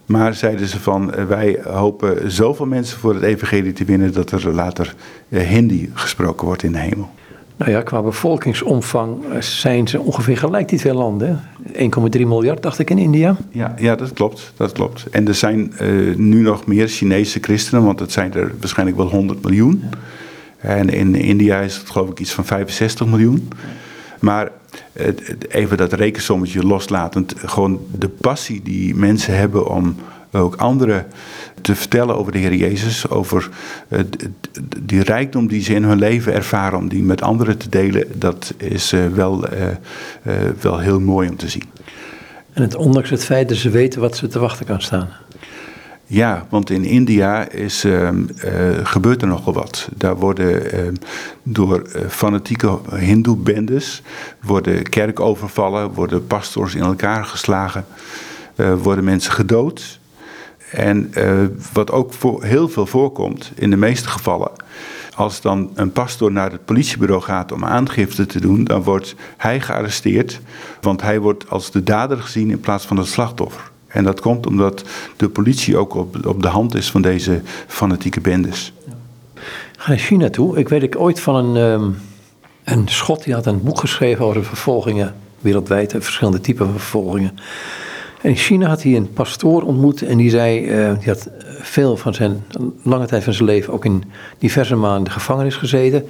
[0.06, 4.30] Maar zeiden ze van, uh, wij hopen zoveel mensen voor het evangelie te winnen dat
[4.30, 4.94] er later
[5.28, 7.10] uh, Hindi gesproken wordt in de hemel.
[7.56, 11.40] Nou ja, qua bevolkingsomvang zijn ze ongeveer gelijk die twee landen.
[11.72, 11.76] 1,3
[12.10, 13.36] miljard dacht ik in India.
[13.50, 14.52] Ja, ja dat klopt.
[14.56, 15.06] Dat klopt.
[15.10, 19.08] En er zijn uh, nu nog meer Chinese christenen, want het zijn er waarschijnlijk wel
[19.08, 19.84] 100 miljoen.
[20.58, 23.48] En in India is het geloof ik iets van 65 miljoen.
[24.24, 24.50] Maar
[25.48, 29.96] even dat rekensommetje loslatend, gewoon de passie die mensen hebben om
[30.32, 31.06] ook anderen
[31.60, 33.48] te vertellen over de Heer Jezus, over
[34.82, 38.54] die rijkdom die ze in hun leven ervaren, om die met anderen te delen, dat
[38.56, 39.44] is wel,
[40.60, 41.64] wel heel mooi om te zien.
[42.52, 45.08] En het, ondanks het feit dat ze weten wat ze te wachten kan staan.
[46.06, 48.18] Ja, want in India is, uh, uh,
[48.82, 49.88] gebeurt er nogal wat.
[49.96, 50.92] Daar worden uh,
[51.42, 54.02] door fanatieke hindoe-bendes
[54.40, 57.84] worden kerken overvallen, worden pastors in elkaar geslagen,
[58.82, 59.98] worden mensen gedood.
[60.70, 61.12] En
[61.72, 64.50] wat ook voor heel veel voorkomt, in de meeste gevallen,
[65.14, 69.60] als dan een pastor naar het politiebureau gaat om aangifte te doen, dan wordt hij
[69.60, 70.40] gearresteerd,
[70.80, 73.72] want hij wordt als de dader gezien in plaats van het slachtoffer.
[73.94, 74.85] En dat komt omdat
[75.16, 78.72] de politie ook op, op de hand is van deze fanatieke bendes.
[79.76, 80.59] Ga naar China toe.
[80.59, 81.96] Ik weet ik ooit van een, um,
[82.64, 87.38] een schot die had een boek geschreven over de vervolgingen wereldwijd, verschillende typen vervolgingen.
[88.22, 91.28] En in China had hij een pastoor ontmoet en die zei, uh, die had
[91.61, 92.44] veel van zijn,
[92.83, 94.04] lange tijd van zijn leven ook in
[94.38, 96.07] diverse maanden de gevangenis gezeten.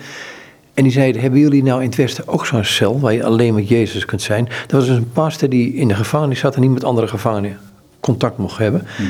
[0.75, 3.55] En die zeiden, hebben jullie nou in het Westen ook zo'n cel waar je alleen
[3.55, 4.44] met Jezus kunt zijn?
[4.44, 7.59] Dat was dus een pastor die in de gevangenis zat en niet met andere gevangenen
[8.05, 8.87] contact mocht hebben.
[8.99, 9.07] Mm.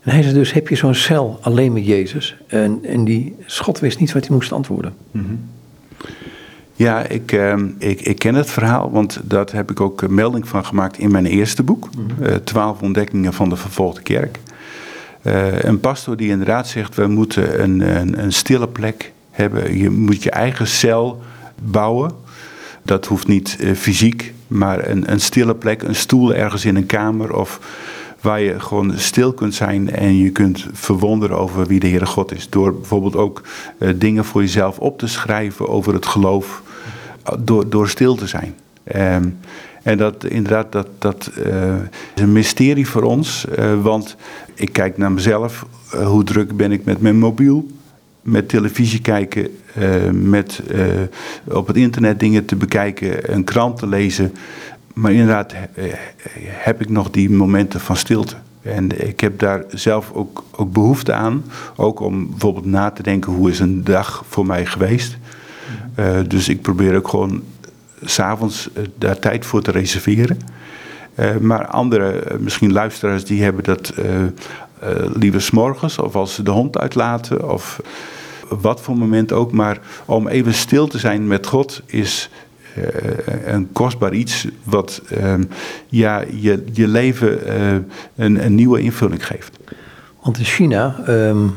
[0.00, 2.36] En hij zei dus, heb je zo'n cel alleen met Jezus?
[2.46, 4.94] En, en die schot wist niet wat hij moest antwoorden.
[5.10, 5.48] Mm -hmm.
[6.76, 10.64] Ja, ik, uh, ik, ik ken het verhaal, want daar heb ik ook melding van
[10.64, 11.88] gemaakt in mijn eerste boek.
[11.96, 12.26] Mm -hmm.
[12.26, 14.38] uh, Twaalf ontdekkingen van de vervolgde kerk.
[15.22, 19.78] Uh, een pastor die inderdaad zegt, we moeten een, een, een stille plek hebben.
[19.78, 21.22] Je moet je eigen cel
[21.62, 22.12] bouwen.
[22.82, 26.86] Dat hoeft niet uh, fysiek, maar een, een stille plek, een stoel ergens in een
[26.86, 27.60] kamer of
[28.24, 32.34] waar je gewoon stil kunt zijn en je kunt verwonderen over wie de Heere God
[32.34, 32.48] is.
[32.50, 33.42] Door bijvoorbeeld ook
[33.78, 36.62] uh, dingen voor jezelf op te schrijven over het geloof,
[37.38, 38.54] door, door stil te zijn.
[38.96, 39.38] Um,
[39.82, 41.74] en dat inderdaad, dat, dat uh,
[42.14, 43.46] is een mysterie voor ons,
[43.82, 44.16] want
[44.54, 45.66] ik kijk naar mezelf,
[46.04, 47.66] hoe druk ben ik met mijn mobiel,
[48.22, 49.48] met televisie kijken,
[50.12, 50.62] met
[51.44, 54.32] op het internet dingen te bekijken, een krant te lezen
[54.94, 55.54] maar inderdaad
[56.46, 58.36] heb ik nog die momenten van stilte.
[58.62, 61.44] En ik heb daar zelf ook, ook behoefte aan.
[61.76, 65.16] Ook om bijvoorbeeld na te denken hoe is een dag voor mij geweest.
[65.98, 67.42] Uh, dus ik probeer ook gewoon
[68.04, 70.38] s'avonds uh, daar tijd voor te reserveren.
[71.18, 73.92] Uh, maar andere, misschien luisteraars, die hebben dat
[75.14, 77.80] liever s'morgens of als ze de hond uitlaten of
[78.48, 79.52] wat voor moment ook.
[79.52, 82.30] Maar om even stil te zijn met God is
[83.44, 85.34] een kostbaar iets wat uh,
[85.88, 87.72] ja, je, je leven uh,
[88.16, 89.58] een, een, nieuwe invulling geeft.
[90.22, 91.54] Want in China, um,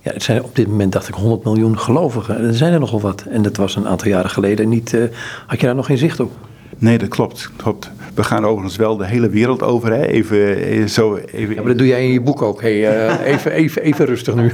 [0.00, 2.44] ja, zijn op dit moment dacht ik 100 miljoen gelovigen.
[2.44, 3.24] Er zijn er nogal wat.
[3.28, 4.98] En dat was een aantal jaren geleden niet.
[5.46, 6.47] had je daar nog geen zicht op?
[6.78, 7.50] Nee, dat klopt.
[7.56, 7.90] klopt.
[8.14, 9.92] We gaan overigens wel de hele wereld over.
[9.92, 10.06] Hè?
[10.06, 11.54] Even, zo, even...
[11.54, 12.60] Ja, maar dat doe jij in je boek ook.
[12.60, 14.52] Hey, uh, even, even, even rustig nu.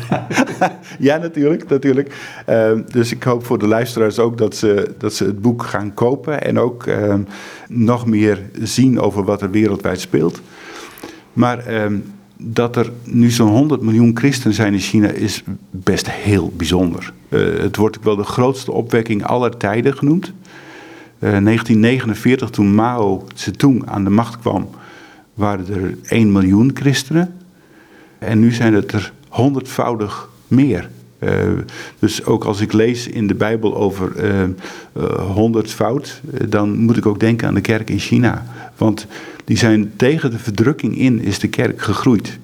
[0.99, 1.69] ja, natuurlijk.
[1.69, 2.15] natuurlijk.
[2.49, 5.95] Uh, dus ik hoop voor de luisteraars ook dat ze, dat ze het boek gaan
[5.95, 6.43] kopen.
[6.43, 7.15] En ook uh,
[7.69, 10.41] nog meer zien over wat er wereldwijd speelt.
[11.33, 11.97] Maar ehm,
[12.37, 17.13] dat er nu zo'n 100 miljoen christenen zijn in China is best heel bijzonder.
[17.29, 20.33] Eh, het wordt ook wel de grootste opwekking aller tijden genoemd.
[21.31, 24.69] 1949, eh, toen Mao Zedong aan de macht kwam,
[25.35, 27.35] waren er 1 miljoen christenen.
[28.19, 30.91] En nu zijn het er honderdvoudig meer.
[31.99, 34.13] dus ook als ik lees in de Bijbel over
[35.21, 38.47] honderd fout, dan moet ik ook denken aan de kerk in China.
[38.77, 39.07] Want
[39.45, 42.39] die zijn tegen de verdrukking in, is de kerk gegroeid.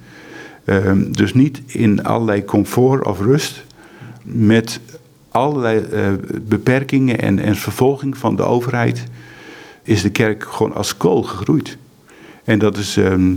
[1.11, 3.65] Dus niet in allerlei comfort of rust,
[4.23, 4.81] met
[5.31, 5.83] allerlei
[6.43, 9.05] beperkingen en, en vervolging van de overheid,
[9.83, 11.77] is de kerk gewoon als kool gegroeid.
[12.45, 13.33] En dat is ehm,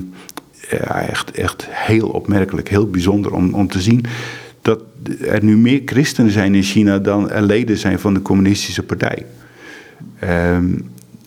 [0.88, 4.06] echt, echt heel opmerkelijk, heel bijzonder om, om te zien
[4.62, 4.82] dat
[5.22, 9.26] er nu meer christenen zijn in China dan er leden zijn van de communistische partij.
[10.20, 10.66] Ehm,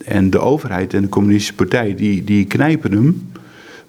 [0.05, 3.31] en de overheid en de communistische partij, die, die knijpen hem.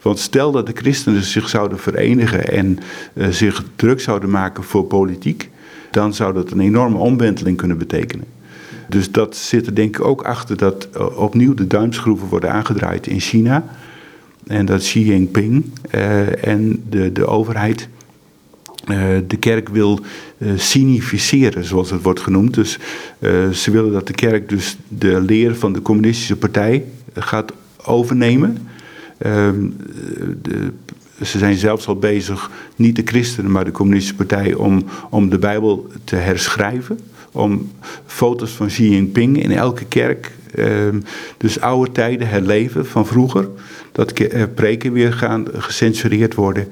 [0.03, 2.79] Want stel dat de christenen zich zouden verenigen en
[3.15, 5.51] uh, zich druk zouden maken voor politiek,
[5.91, 8.27] dan zou dat een enorme omwenteling kunnen betekenen.
[8.89, 13.07] Dus dat zit er denk ik ook achter dat uh, opnieuw de duimschroeven worden aangedraaid
[13.07, 13.65] in China.
[14.47, 15.65] En dat Xi Jinping
[15.95, 17.89] uh, en de, de overheid
[18.87, 20.01] uh, de kerk wil
[20.39, 22.55] uh, significeren, zoals het wordt genoemd.
[22.55, 22.79] Dus
[23.53, 26.85] ze willen dat de kerk dus de leer van de communistische partij
[27.15, 27.53] gaat
[27.85, 28.69] overnemen.
[29.19, 29.69] Ehm,
[30.43, 30.73] de,
[31.23, 35.39] ze zijn zelfs al bezig, niet de christenen, maar de communistische partij, om, om de
[35.39, 36.99] Bijbel te herschrijven.
[37.33, 37.71] Om
[38.07, 41.01] foto's van Xi Jinping in elke kerk, ehm,
[41.37, 43.49] dus oude tijden herleven van vroeger
[43.93, 46.69] dat eh, preken weer gaan gecensureerd worden.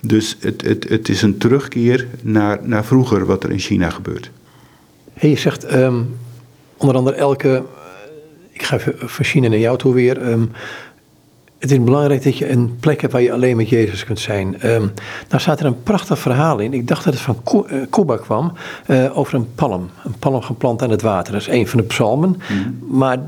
[0.00, 4.30] Dus het, het, het is een terugkeer naar, naar vroeger wat er in China gebeurt.
[5.12, 6.16] Hey, je zegt um,
[6.76, 7.64] onder andere elke,
[8.50, 10.28] ik ga van China naar jou toe weer.
[10.28, 10.50] Um,
[11.64, 14.70] het is belangrijk dat je een plek hebt waar je alleen met Jezus kunt zijn.
[14.70, 14.92] Um,
[15.28, 16.72] nou staat er een prachtig verhaal in.
[16.72, 17.42] Ik dacht dat het van
[17.90, 18.52] Kuba kwam.
[18.86, 19.90] Uh, over een palm.
[20.04, 21.32] Een palm geplant aan het water.
[21.32, 22.40] Dat is een van de psalmen.
[22.50, 22.78] Mm.
[22.98, 23.18] Maar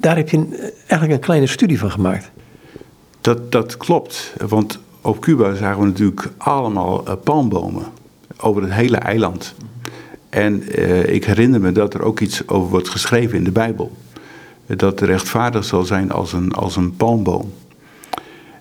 [0.00, 2.30] daar heb je eigenlijk een kleine studie van gemaakt.
[3.20, 7.84] Dat, dat klopt, want op Cuba zagen we natuurlijk allemaal uh, palmbomen
[8.40, 9.54] over het hele eiland.
[10.28, 13.92] En uh, ik herinner me dat er ook iets over wordt geschreven in de Bijbel.
[14.66, 17.52] Dat rechtvaardig zal zijn als een, als een palmboom.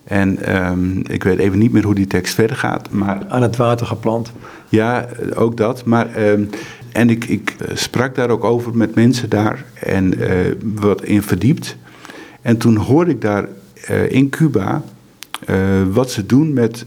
[0.04, 2.90] En um, ik weet even niet meer hoe die tekst verder gaat.
[2.90, 4.32] Maar, Aan het water geplant.
[4.70, 5.86] Ja, ook dat.
[5.86, 6.50] Maar um,
[6.96, 10.30] en ik, ik eh, sprak daar ook over met mensen daar en uh,
[10.76, 11.78] wat in verdiept.
[12.42, 13.48] En toen hoorde ik daar
[13.90, 14.84] uh, in Cuba
[15.50, 15.58] uh,
[15.92, 16.86] wat ze doen met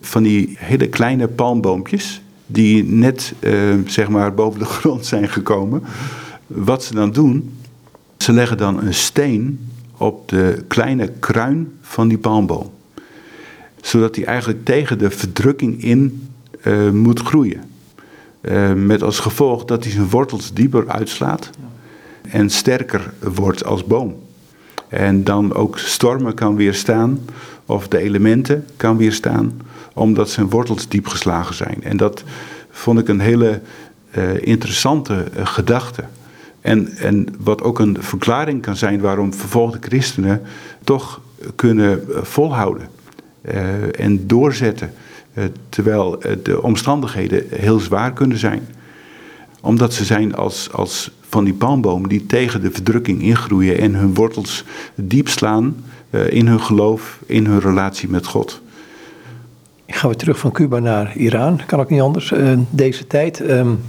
[0.00, 2.22] van die hele kleine palmboompjes.
[2.46, 3.34] Die net
[3.86, 5.82] zeg maar boven de grond zijn gekomen.
[6.46, 7.52] Wat ze dan doen,
[8.22, 12.70] ze leggen dan een steen op de kleine kruin van die palmboom.
[13.80, 16.28] Zodat die eigenlijk tegen de verdrukking in
[16.92, 17.70] moet groeien.
[18.40, 21.50] Uh, met als gevolg dat hij zijn wortels dieper uitslaat
[22.30, 24.16] en sterker wordt als boom.
[24.88, 27.20] En dan ook stormen kan weerstaan
[27.66, 29.60] of de elementen kan weerstaan,
[29.92, 31.82] omdat zijn wortels diep geslagen zijn.
[31.82, 32.24] En dat
[32.70, 33.60] vond ik een hele
[34.16, 36.04] uh, interessante gedachte.
[36.62, 40.42] En, en wat ook een verklaring kan zijn waarom vervolgde christenen
[40.84, 41.20] toch
[41.56, 42.88] kunnen volhouden
[43.92, 44.92] en doorzetten
[45.34, 48.66] eh, terwijl eh, de omstandigheden heel zwaar kunnen zijn.
[49.60, 54.14] Omdat ze zijn als, als van die palmbomen die tegen de verdrukking ingroeien en hun
[54.14, 58.60] wortels diep slaan eh, in hun geloof, in hun relatie met God.
[59.86, 62.32] Gaan we terug van Cuba naar Iran, kan ook niet anders.
[62.70, 63.80] deze tijd um,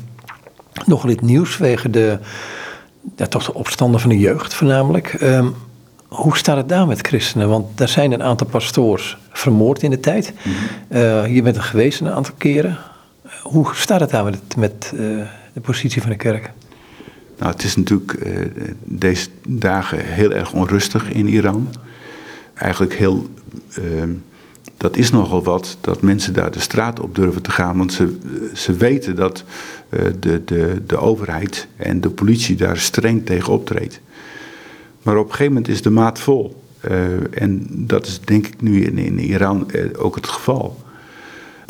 [0.86, 2.19] nogal het nieuws wegen de,
[3.16, 5.22] ja, toch de opstanden van de jeugd voornamelijk.
[5.22, 5.56] Um,
[6.08, 7.49] hoe staat het daar met christenen?
[7.49, 10.34] Want er zijn een aantal pastoors vermoord in de tijd.
[10.43, 10.54] Mm
[10.89, 11.34] -hmm.
[11.34, 12.78] je bent er geweest een aantal keren.
[13.41, 14.99] Hoe staat het daar met, met uh,
[15.54, 16.51] de positie van de kerk?
[17.38, 18.45] Nou, het is natuurlijk uh,
[18.84, 21.68] deze dagen heel erg onrustig in Iran.
[22.54, 23.28] Eigenlijk heel.
[23.74, 24.10] Ehm,
[24.78, 27.78] dat is nogal wat dat mensen daar de straat op durven te gaan.
[27.78, 28.18] Want ze,
[28.54, 29.43] ze weten dat
[30.20, 34.02] de, de, de overheid en de politie daar streng tegen optreedt.
[35.04, 36.62] Maar op een gegeven moment is de maat vol.
[36.91, 40.82] Uh, en dat is denk ik nu in, in Iran uh, ook het geval.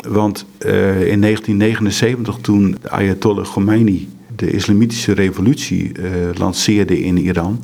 [0.08, 5.92] Want in 1979, toen Ayatollah Khomeini de islamitische revolutie
[6.34, 7.62] lanceerde in Iran,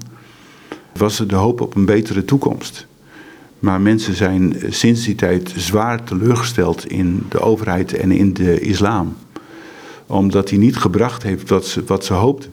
[0.97, 2.87] was er de hoop op een betere toekomst.
[3.59, 9.17] Maar mensen zijn sinds die tijd zwaar teleurgesteld in de overheid en in de islam.
[10.11, 12.53] Omdat hij niet gebracht heeft wat ze, wat ze hoopten.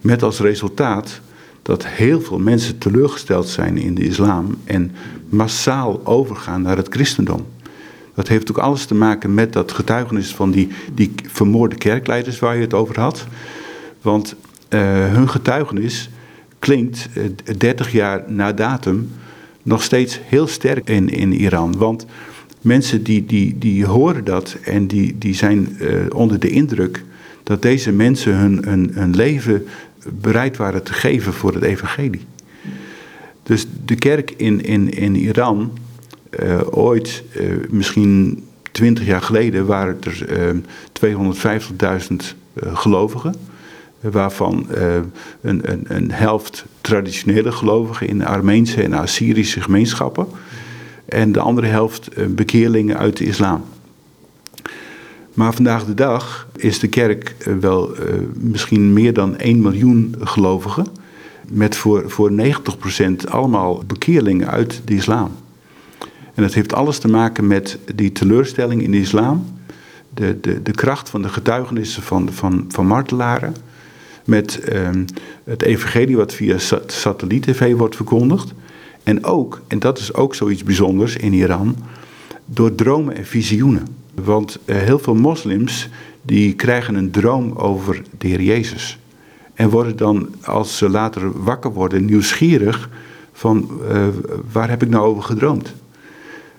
[0.00, 1.20] Met als resultaat
[1.62, 4.92] dat heel veel mensen teleurgesteld zijn in de islam en
[5.28, 7.46] massaal overgaan naar het christendom.
[8.14, 12.54] Dat heeft ook alles te maken met dat getuigenis van die, die vermoorde kerkleiders waar
[12.54, 13.26] je het over had.
[14.02, 14.34] Want
[14.68, 14.80] uh,
[15.12, 16.10] hun getuigenis
[16.58, 19.10] klinkt uh, eh, 30 jaar na datum
[19.62, 21.78] nog steeds heel sterk in, in Iran.
[21.78, 22.06] Want
[22.60, 27.04] mensen die, die, die horen dat en die, die zijn uh, onder de indruk
[27.42, 29.66] dat deze mensen hun, hun, hun leven
[30.20, 32.24] bereid waren te geven voor het evangelie.
[33.42, 35.78] Dus de kerk in, in, in Iran,
[36.40, 40.54] uh, ooit, uh, misschien twintig jaar geleden, waren er
[42.10, 42.16] 250.000
[42.56, 43.34] gelovigen.
[44.00, 44.66] Waarvan
[45.40, 50.26] een, een, een helft traditionele gelovigen in Armeense en Assyrische gemeenschappen
[51.10, 53.64] en de andere helft eh, bekeerlingen uit de islam.
[55.34, 58.02] Maar vandaag de dag is de kerk eh, wel uh,
[58.34, 60.86] misschien meer dan 1 miljoen gelovigen.
[61.48, 62.34] Met voor, voor 90%
[63.28, 65.30] allemaal bekeerlingen uit de islam.
[66.34, 69.46] En dat heeft alles te maken met die teleurstelling in de islam.
[70.14, 73.54] De, de, de kracht van de getuigenissen van, van, van martelaren.
[74.24, 75.04] Met ehm,
[75.44, 78.52] het evangelie wat via satelliet-tv wordt verkondigd.
[79.02, 81.76] En ook, en dat is ook zoiets bijzonders in Iran,
[82.44, 83.86] door dromen en visioenen.
[84.14, 85.88] Want uh, heel veel moslims
[86.22, 88.98] die krijgen een droom over de Heer Jezus.
[89.54, 92.88] En worden dan, als ze later wakker worden, nieuwsgierig
[93.32, 94.06] van uh,
[94.52, 95.74] waar heb ik nou over gedroomd.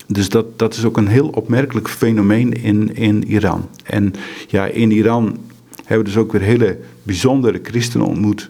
[0.07, 3.67] Dus dat, dat is ook een heel opmerkelijk fenomeen in, in Iran.
[3.83, 4.13] En
[4.47, 5.37] ja, in Iran
[5.75, 8.49] hebben we dus ook weer hele bijzondere christenen ontmoet.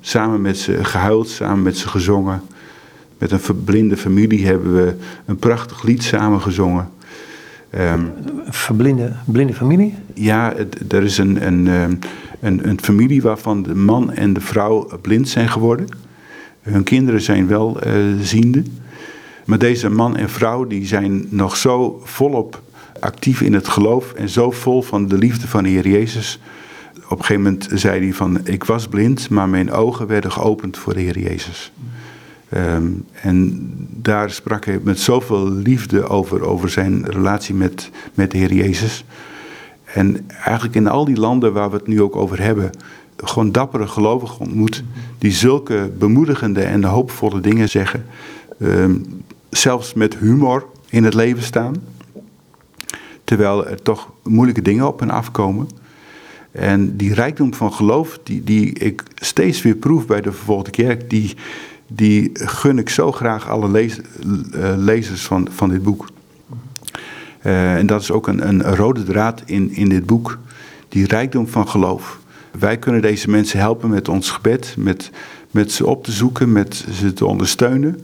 [0.00, 2.42] Samen met ze gehuild, samen met ze gezongen.
[3.18, 4.94] Met een blinde familie hebben we
[5.26, 6.88] een prachtig lied samen gezongen.
[7.74, 8.10] Um,
[8.48, 9.94] Verblinde blinde familie?
[10.14, 11.94] Ja, het, er is een, een, ehm,
[12.40, 15.86] een, een, familie waarvan de man en de vrouw blind zijn geworden.
[16.62, 18.62] Hun kinderen zijn wel uh, ziende.
[19.44, 22.62] Maar deze man en vrouw die zijn nog zo volop
[23.00, 26.40] actief in het geloof en zo vol van de liefde van de Heer Jezus.
[27.04, 30.76] Op een gegeven moment zei hij van, ik was blind, maar mijn ogen werden geopend
[30.76, 31.72] voor de Heer Jezus.
[32.56, 38.38] Um, en daar sprak hij met zoveel liefde over, over zijn relatie met, met de
[38.38, 39.04] Heer Jezus.
[39.84, 42.70] En eigenlijk in al die landen waar we het nu ook over hebben,
[43.16, 44.84] gewoon dappere gelovigen ontmoet,
[45.18, 48.04] die zulke bemoedigende en hoopvolle dingen zeggen.
[48.62, 51.74] Um, zelfs met humor in het leven staan.
[53.24, 55.68] Terwijl er toch moeilijke dingen op hen afkomen.
[56.50, 61.10] En die rijkdom van geloof, die, die ik steeds weer proef bij de vervolgde kerk,
[61.10, 61.36] die,
[61.88, 66.08] die gun ik zo graag alle uh, lezers van, van dit boek.
[67.42, 70.38] Uh, en dat is ook een, een rode draad in, in dit boek,
[70.88, 72.18] die rijkdom van geloof.
[72.58, 75.10] Wij kunnen deze mensen helpen met ons gebed, met,
[75.50, 78.00] met ze op te zoeken, met ze te ondersteunen.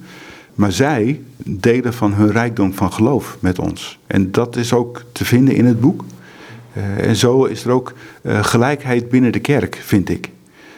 [0.54, 3.98] Maar zij delen van hun rijkdom van geloof met ons.
[4.06, 6.04] En dat is ook te vinden in het boek.
[6.76, 7.92] Uh, en zo is er ook
[8.24, 10.30] gelijkheid binnen de kerk, vind ik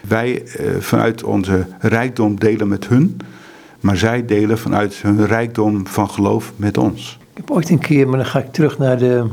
[0.09, 3.17] wij eh, vanuit onze rijkdom delen met hun,
[3.81, 7.19] maar zij delen vanuit hun rijkdom van geloof met ons.
[7.31, 9.27] Ik heb ooit een keer, maar dan ga ik terug naar de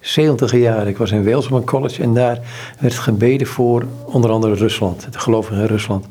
[0.00, 0.86] 70 jaren.
[0.86, 2.40] Ik was in Wales op een college en daar
[2.80, 6.06] werd gebeden voor onder andere Rusland, het gelovigen in Rusland.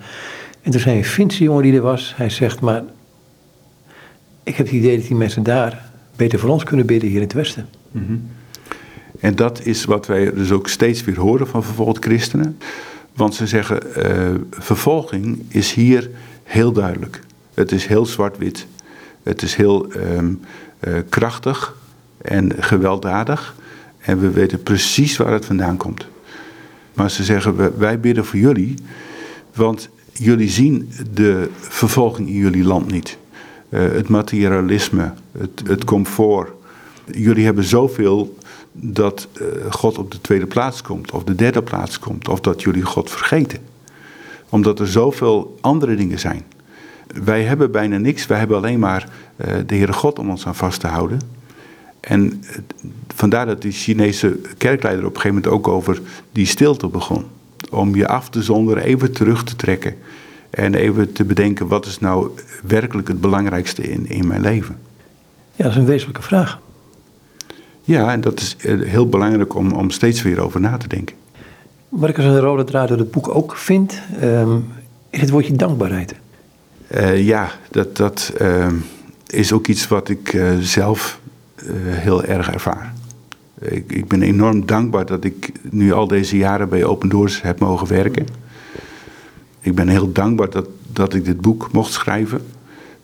[0.61, 2.83] En toen zei een Finse jongen die er was, hij zegt, maar
[4.43, 7.23] ik heb het idee dat die mensen daar beter voor ons kunnen bidden hier in
[7.23, 7.67] het Westen.
[7.91, 8.29] Mm -hmm.
[9.19, 12.57] En dat is wat wij dus ook steeds weer horen van vervolgd christenen.
[13.13, 16.09] Want ze zeggen, uh, vervolging is hier
[16.43, 17.19] heel duidelijk.
[17.53, 18.67] Het is heel zwart-wit.
[19.23, 20.39] Het is heel um,
[20.87, 21.75] uh, krachtig
[22.17, 23.55] en gewelddadig.
[23.97, 26.07] En we weten precies waar het vandaan komt.
[26.93, 28.75] Maar ze zeggen, wij bidden voor jullie,
[29.53, 33.17] want jullie zien de vervolging in jullie land niet.
[33.69, 36.49] Uh, het materialisme, het, het comfort.
[37.11, 38.37] Jullie hebben zoveel
[38.77, 42.61] dat uh, God op de tweede plaats komt, of de derde plaats komt, of dat
[42.61, 43.59] jullie God vergeten.
[44.49, 46.43] Omdat er zoveel andere dingen zijn.
[47.23, 50.55] Wij hebben bijna niks, wij hebben alleen maar uh, de Heere God om ons aan
[50.55, 51.19] vast te houden.
[51.99, 52.43] En
[53.07, 56.01] vandaar dat die Chinese kerkleider op een gegeven moment ook over
[56.31, 57.25] die stilte begon.
[57.69, 59.95] Om je af te zonderen, even terug te trekken.
[60.49, 62.29] En even te bedenken, wat is nou
[62.63, 64.77] werkelijk het belangrijkste in, in mijn leven?
[65.55, 66.59] Ja, dat is een wezenlijke vraag.
[67.85, 71.15] Ja, en dat is eh, heel belangrijk om, om steeds weer over na te denken.
[71.89, 74.65] Wat ik als een rode draad door het boek ook vind, um,
[75.09, 76.15] is het woordje dankbaarheid.
[76.87, 78.67] Uh, ja, dat, dat uh,
[79.27, 81.19] is ook iets wat ik uh, zelf
[81.85, 82.93] heel erg ervaar.
[83.59, 87.59] Ik, ik, ben enorm dankbaar dat ik nu al deze jaren bij Open Doors heb
[87.59, 88.25] mogen werken.
[89.59, 92.41] Ik ben heel dankbaar dat, dat ik dit boek mocht schrijven.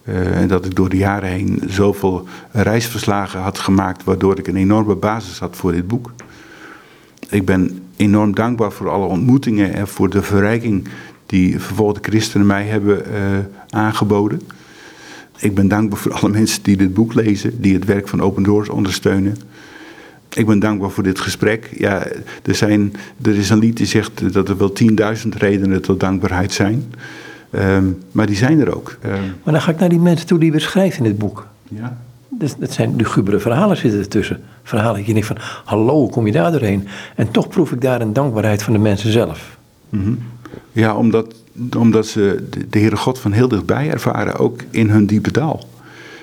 [0.06, 4.56] Uh, en dat ik door de jaren heen zoveel reisverslagen had gemaakt, waardoor ik een
[4.56, 6.12] enorme basis had voor dit boek.
[7.30, 10.88] Ik ben enorm dankbaar voor alle ontmoetingen en voor de verrijking
[11.26, 13.16] die vervolgde christenen mij hebben uh,
[13.70, 14.41] aangeboden.
[15.38, 18.43] Ik ben dankbaar voor alle mensen die dit boek lezen, die het werk van Open
[18.43, 19.36] Doors ondersteunen.
[20.30, 21.70] Ik ben dankbaar voor dit gesprek.
[21.78, 22.08] Ja,
[22.43, 24.74] er, zijn, er is een lied die zegt dat er wel
[25.24, 26.93] 10.000 redenen tot dankbaarheid zijn.
[27.52, 28.97] Ehm, maar die zijn er ook.
[29.02, 31.47] Ehm, maar dan ga ik naar die mensen toe die beschrijft in dit boek.
[31.68, 31.97] Ja.
[32.30, 34.41] Dus, dat zijn lugubere verhalen zitten ertussen.
[34.64, 36.88] Verhalen dat je denkt van, hallo, hoe kom je daar doorheen?
[37.16, 39.58] En toch proef ik daar een dankbaarheid van de mensen zelf.
[39.89, 40.20] Mm
[40.72, 41.36] Ja, omdat,
[41.78, 45.68] omdat ze de Heere God van heel dichtbij ervaren, ook in hun diepe dal.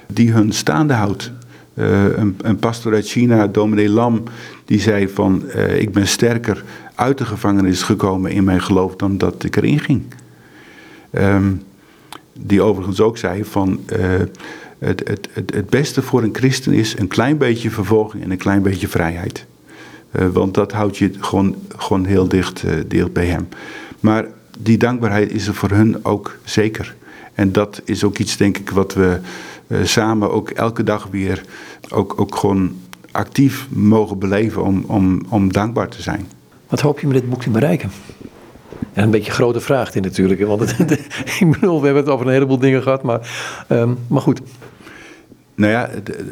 [0.07, 1.33] Die hun staande houdt.
[1.75, 4.23] Uh, een, een, pastor uit China, dominee Lam,
[4.65, 5.43] die zei van...
[5.57, 6.65] Uh, ik ben sterker
[6.95, 10.03] uit de gevangenis gekomen in mijn geloof dan dat ik erin ging.
[11.11, 11.63] Um,
[12.33, 13.81] die overigens ook zei van...
[13.99, 14.07] Uh,
[14.79, 18.39] het, het, het, het, beste voor een christen is een klein beetje vervolging en een
[18.39, 19.47] klein beetje vrijheid.
[20.11, 23.49] want dat houdt je gewoon, gewoon heel dicht, dicht bij hem.
[24.01, 24.27] Maar
[24.59, 26.97] die dankbaarheid is er voor hun ook zeker.
[27.35, 29.19] En dat is ook iets, denk ik, wat we
[29.67, 31.43] uh, samen ook elke dag weer
[31.89, 32.77] ook, ook gewoon
[33.11, 36.29] actief mogen beleven om, om, om dankbaar te zijn.
[36.69, 37.91] Wat hoop je met dit boek te bereiken?
[38.93, 40.41] Ja, een beetje grote vraag dit natuurlijk.
[40.47, 40.91] Want het,
[41.41, 43.31] ik bedoel, we hebben het over een heleboel dingen gehad, maar,
[43.69, 44.41] um, maar goed.
[45.55, 45.91] Nou ja,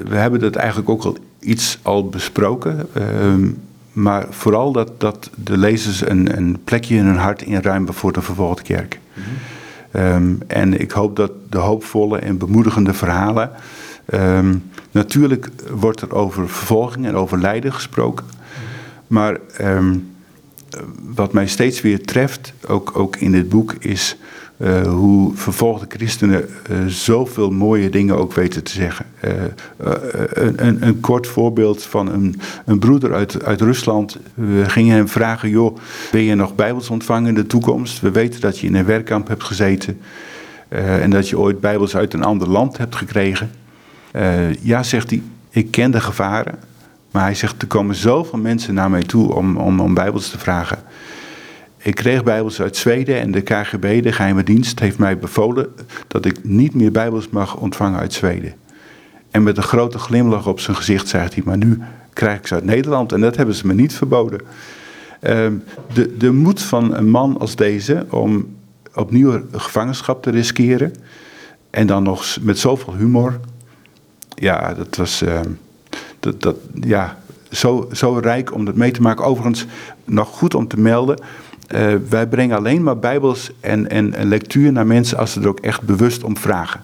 [0.08, 2.88] we hebben dat eigenlijk ook al iets al besproken.
[3.22, 3.58] Um,
[3.92, 8.22] maar vooral dat, dat de lezers een, een plekje in hun hart inruimen voor de
[8.22, 9.00] vervolgde kerk.
[9.92, 13.50] um, en ik hoop dat de hoopvolle en bemoedigende verhalen.
[14.14, 18.26] Um, natuurlijk wordt er over vervolging en over lijden gesproken.
[19.06, 20.15] Maar um,
[21.14, 24.16] wat mij steeds weer treft, ook, ook in dit boek, is
[24.56, 29.06] uh, hoe vervolgde christenen uh, zoveel mooie dingen ook weten te zeggen.
[29.24, 29.30] Uh,
[30.32, 34.18] een, een, een, kort voorbeeld van een, een broeder uit, uit Rusland.
[34.34, 35.76] We gingen hem vragen: joh,
[36.10, 38.00] ben je nog Bijbels ontvangen in de toekomst?
[38.00, 40.00] We weten dat je in een werkkamp hebt gezeten
[40.68, 43.50] en dat je ooit Bijbels uit een ander land hebt gekregen.
[44.60, 46.58] ja, zegt hij, ik ken de gevaren.
[47.16, 50.38] Maar hij zegt: er komen zoveel mensen naar mij toe om, om, om Bijbels te
[50.38, 50.78] vragen.
[51.76, 55.68] Ik kreeg Bijbels uit Zweden en de KGB, de geheime dienst, heeft mij bevolen
[56.06, 58.54] dat ik niet meer Bijbels mag ontvangen uit Zweden.
[59.30, 62.54] En met een grote glimlach op zijn gezicht zegt hij: Maar nu krijg ik ze
[62.54, 64.40] uit Nederland en dat hebben ze me niet verboden.
[65.20, 65.54] Ehm,
[65.92, 68.56] de, de moed van een man als deze om
[68.94, 70.94] opnieuw gevangenschap te riskeren
[71.70, 73.40] en dan nog met zoveel humor.
[74.34, 75.22] Ja, dat was.
[75.22, 75.50] Ehm,
[76.38, 77.18] dat, ja,
[77.50, 79.24] zo, zo rijk om dat mee te maken.
[79.24, 79.66] Overigens,
[80.04, 81.20] nog goed om te melden.
[81.74, 85.48] Uh, wij brengen alleen maar bijbels en, en, en lectuur naar mensen als ze er
[85.48, 86.80] ook echt bewust om vragen.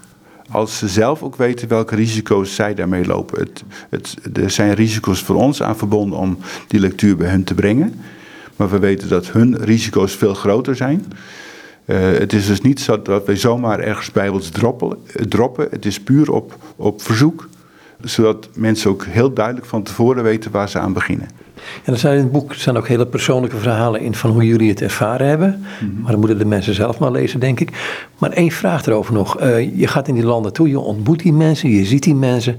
[0.50, 3.38] Als ze zelf ook weten welke risico's zij daarmee lopen.
[3.38, 7.54] Het, het, er zijn risico's voor ons aan verbonden om die lectuur bij hun te
[7.54, 8.00] brengen.
[8.56, 11.04] Maar we weten dat hun risico's veel groter zijn.
[11.84, 14.98] Uh, het is dus niet zo dat wij zomaar ergens bijbels droppen.
[15.28, 15.66] droppen.
[15.70, 17.48] Het is puur op, op verzoek.
[18.02, 21.28] Zodat mensen ook heel duidelijk van tevoren weten waar ze aan beginnen.
[21.84, 24.68] En er zijn in het boek zijn ook hele persoonlijke verhalen in van hoe jullie
[24.68, 25.64] het ervaren hebben.
[25.80, 26.00] Mhm.
[26.00, 27.70] Maar dat moeten de mensen zelf maar lezen, denk ik.
[28.18, 29.40] Maar één vraag erover nog.
[29.40, 32.52] Uh, je gaat in die landen toe, je ontmoet die mensen, je ziet die mensen.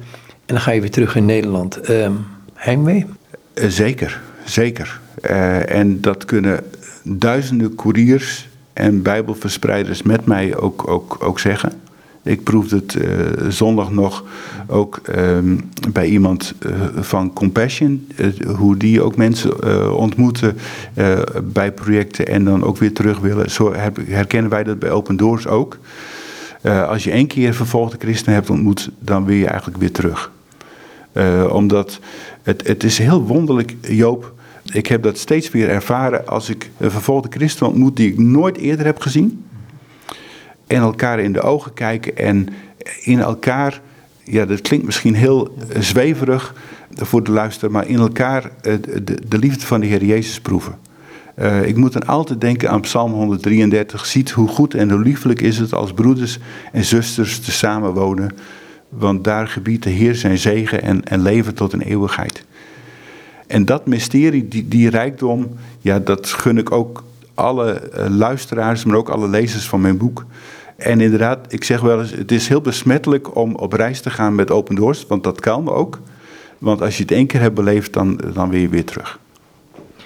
[0.45, 1.89] En dan ga je weer terug in Nederland.
[1.89, 2.09] Uh,
[2.53, 3.05] heimwee?
[3.53, 4.99] Uh, zeker, zeker.
[5.21, 6.63] Eh, en dat kunnen
[7.03, 11.71] duizenden couriers en bijbelverspreiders met mij ook, ook, ook zeggen.
[12.23, 14.23] Ik proefde het uh, zondag nog
[14.67, 18.07] ook um, bij iemand uh, van Compassion.
[18.15, 20.57] Uh, hoe die ook mensen ontmoeten
[21.43, 23.51] bij projecten en dan ook weer terug willen.
[23.51, 23.73] Zo
[24.07, 25.77] herkennen wij dat bij Open Doors ook.
[26.87, 30.31] als je één keer vervolgde christenen hebt ontmoet, dan wil je eigenlijk weer terug.
[31.49, 31.99] omdat
[32.43, 34.33] het, het is heel wonderlijk, Joop.
[34.71, 38.57] Ik heb dat steeds weer ervaren als ik een vervolgde christen ontmoet die ik nooit
[38.57, 39.43] eerder heb gezien
[40.67, 42.47] en elkaar in de ogen kijken en
[43.01, 43.81] in elkaar,
[44.23, 46.53] ja, dat klinkt misschien heel eh, zweverig
[46.95, 50.77] voor de luisteraar, maar in elkaar eh, de, de liefde van de Heer Jezus proeven.
[51.39, 54.05] Uh, ik moet dan altijd denken aan Psalm 133.
[54.05, 56.39] Ziet hoe goed en hoe liefelijk is het als broeders
[56.71, 58.31] en zusters te samen wonen.
[58.89, 62.45] Want daar gebiedt de Heer zijn zegen en, en leven tot een eeuwigheid.
[63.47, 65.49] En dat mysterie, die, die rijkdom,
[65.79, 67.03] ja, dat gun ik ook
[67.33, 70.25] alle luisteraars, maar ook alle lezers van mijn boek.
[70.75, 74.35] En inderdaad, ik zeg wel eens, het is heel besmettelijk om op reis te gaan
[74.35, 75.99] met Open Doors, want dat kan ook.
[76.57, 79.19] Want als je het één keer hebt beleefd, dan, dan wil je weer terug.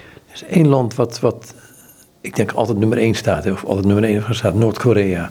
[0.06, 1.54] Er is één land wat, wat
[2.20, 5.30] ik denk altijd nummer één staat, of altijd nummer één staat, Noord-Korea.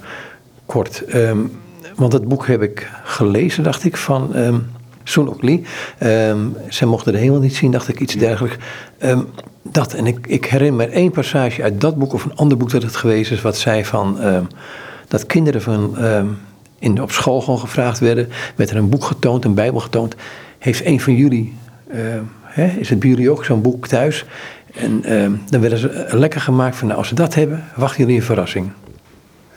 [0.65, 1.15] Kort.
[1.15, 1.51] Um,
[1.95, 4.69] want het boek heb ik gelezen, dacht ik, van um,
[5.07, 5.63] Soon Ok Lee.
[6.03, 8.57] Um, zij mochten de hemel niet zien, dacht ik, iets dergelijks.
[8.99, 9.27] Um,
[9.63, 12.71] dat, en ik, ik herinner me één passage uit dat boek of een ander boek
[12.71, 14.17] dat het geweest is, wat zei van
[15.07, 15.97] dat kinderen van,
[16.79, 20.15] in, op school gewoon gevraagd werden, werd er een boek getoond, een Bijbel getoond.
[20.57, 21.53] Heeft een van jullie,
[21.93, 21.97] uh,
[22.41, 24.25] hè, is het bij jullie ook zo'n boek thuis?
[24.73, 28.15] En uh, dan werden ze lekker gemaakt van, nou, als ze dat hebben, wachten jullie
[28.15, 28.71] een verrassing.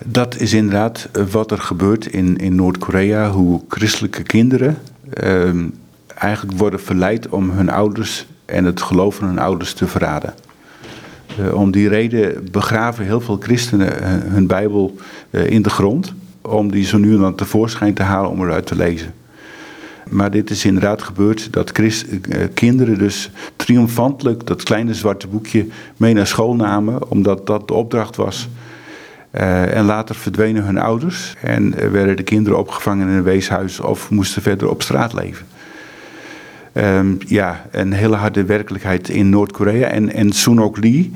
[0.05, 4.79] Dat is inderdaad wat er gebeurt in, in Noord-Korea, hoe christelijke kinderen
[5.23, 5.65] uh,
[6.15, 10.35] eigenlijk worden verleid om hun ouders en het geloof van hun ouders te verraden.
[11.41, 14.03] Uh, om die reden begraven heel veel christenen
[14.33, 14.97] hun Bijbel
[15.31, 18.67] uh, in de grond om die zo nu en dan tevoorschijn te halen om eruit
[18.67, 19.15] te lezen.
[20.11, 25.67] Maar dit is inderdaad gebeurd dat Christ, eh, kinderen dus triomfantelijk dat kleine zwarte boekje
[25.97, 28.49] mee naar school namen, omdat dat de opdracht was.
[29.35, 34.11] Uh, en later verdwenen hun ouders en werden de kinderen opgevangen in een weeshuis of
[34.11, 35.47] moesten verder op straat leven.
[36.75, 39.89] Um, ja, een hele harde werkelijkheid in Noord-Korea.
[39.89, 41.13] En, en Sunok Lee,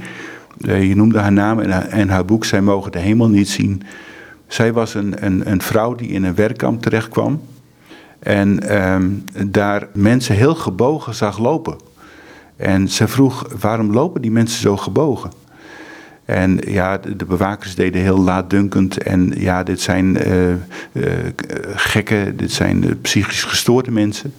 [0.59, 3.83] uh, je noemde haar naam en, en haar boek Zij mogen de hemel niet zien.
[4.47, 7.43] Zij was een, een, een vrouw die in een werkkamp terechtkwam.
[8.19, 11.77] En um, daar mensen heel gebogen zag lopen.
[12.57, 15.31] En ze vroeg, waarom lopen die mensen zo gebogen?
[16.25, 19.03] En ja, de, bewakers deden heel laatdunkend.
[19.03, 20.57] En ja, dit zijn uh, uh,
[21.75, 24.35] gekken, dit zijn psychisch gestoorde mensen.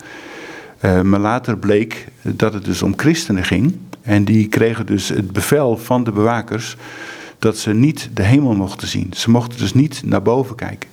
[1.04, 3.78] Maar later bleek dat het dus om christenen ging.
[4.02, 6.78] En die kregen dus het bevel van de bewakers
[7.40, 9.14] dat ze niet de hemel mochten zien.
[9.16, 10.90] Ze mochten dus niet naar boven kijken.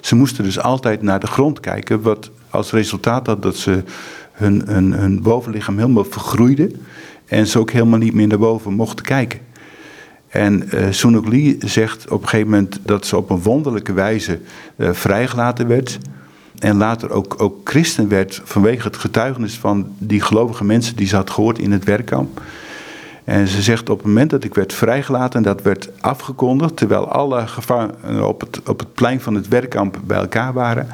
[0.00, 3.82] Ze moesten dus altijd naar de grond kijken, wat als resultaat had dat ze
[4.32, 6.70] hun, hun, hun bovenlichaam helemaal vergroeide
[7.26, 9.40] en ze ook helemaal niet meer naar boven mochten kijken.
[10.32, 10.68] En
[11.04, 14.40] uh, Lee zegt op een gegeven moment dat ze op een wonderlijke wijze
[14.76, 15.98] uh, vrijgelaten werd.
[16.58, 21.16] En later ook, ook christen werd vanwege het getuigenis van die gelovige mensen die ze
[21.16, 22.42] had gehoord in het werkkamp.
[23.24, 27.08] En ze zegt op het moment dat ik werd vrijgelaten, en dat werd afgekondigd, terwijl
[27.08, 30.88] alle gevangenen op het, op het plein van het werkkamp bij elkaar waren.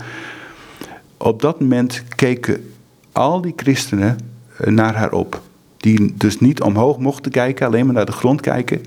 [1.16, 2.70] Op dat moment keken
[3.12, 4.18] al die christenen
[4.56, 5.40] eh, naar haar op.
[5.76, 8.80] Die dus niet omhoog mochten kijken, alleen maar naar de grond kijken.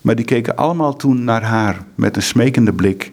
[0.00, 3.12] Maar die keken allemaal toen naar haar met een smekende blik.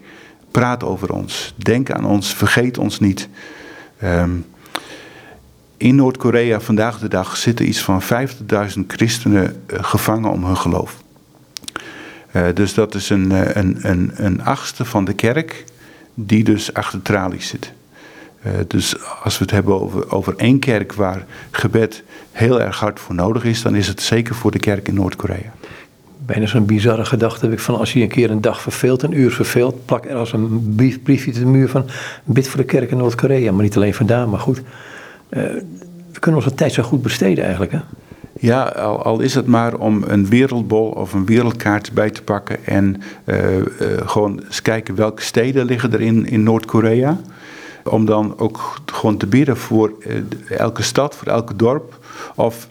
[0.51, 3.29] Praat over ons, denk aan ons, vergeet ons niet.
[4.03, 4.45] Um,
[5.77, 8.07] in Noord-Korea vandaag de dag zitten iets van 50.000
[8.87, 10.97] christenen eh, gevangen om hun geloof.
[12.31, 15.63] Uh, dus dat is een, eh, een, een, een achtste van de kerk
[16.13, 17.75] die dus achter tralies zit.
[18.67, 23.15] Dus als we het hebben over, over één kerk waar gebed heel erg hard voor
[23.15, 25.53] nodig is, dan is het zeker voor de kerk in Noord-Korea.
[26.27, 29.19] Bijna zo'n bizarre gedachte heb ik van als je een keer een dag verveelt, een
[29.19, 31.85] uur verveelt, plak er als een briefje te de muur van
[32.23, 33.51] bid voor de kerk in Noord-Korea.
[33.51, 34.57] Maar niet alleen vandaan, maar goed.
[34.57, 35.41] Uh,
[36.11, 37.79] we kunnen onze tijd zo goed besteden eigenlijk, hè?
[38.39, 43.01] Ja, al, is het maar om een wereldbol of een wereldkaart bij te pakken en
[43.25, 43.63] uh, uh,
[44.05, 47.19] gewoon eens kijken welke steden liggen er in, in Noord-Korea.
[47.83, 49.91] Om dan ook gewoon te bidden voor
[50.49, 51.99] elke stad, voor elke dorp.
[52.35, 52.67] Of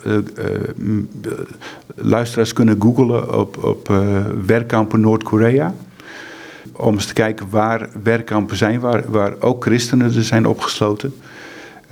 [1.94, 3.88] luisteraars kunnen googlen op, op
[4.47, 5.74] werkkampen Noord-Korea.
[6.72, 11.14] Om eens te kijken waar werkkampen zijn, waar, waar ook christenen er zijn opgesloten.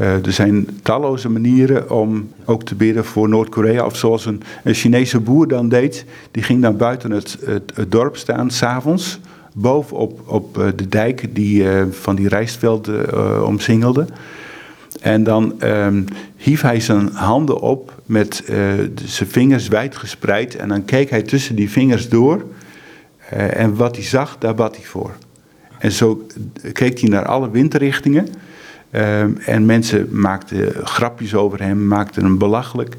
[0.00, 3.84] Uh, er zijn talloze manieren om ook te bidden voor Noord-Korea.
[3.84, 6.04] Of zoals een, Chinese boer dan deed.
[6.30, 9.20] Die ging dan buiten het, het, dorp staan, s'avonds.
[9.52, 14.06] Bovenop op uh, de dijk die uh, van die rijstvelden omsingelde.
[15.04, 16.04] En dan um,
[16.36, 18.42] hief hij zijn handen op met
[19.04, 20.56] zijn vingers wijd gespreid.
[20.56, 22.44] En dan keek hij tussen die vingers door.
[23.50, 25.10] en wat hij zag, daar bad hij voor.
[25.78, 26.26] En zo
[26.72, 28.28] keek hij naar alle windrichtingen.
[28.90, 32.96] Um, en mensen maakten grapjes over hem, maakten hem belachelijk.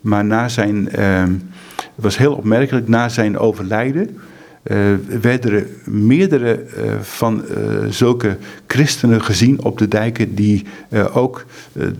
[0.00, 4.18] Maar na zijn, um, het was heel opmerkelijk, na zijn overlijden
[4.62, 7.54] uh, werden er meerdere uh, van uh,
[7.88, 8.36] zulke
[8.66, 10.64] christenen gezien op de dijken die
[11.12, 11.44] ook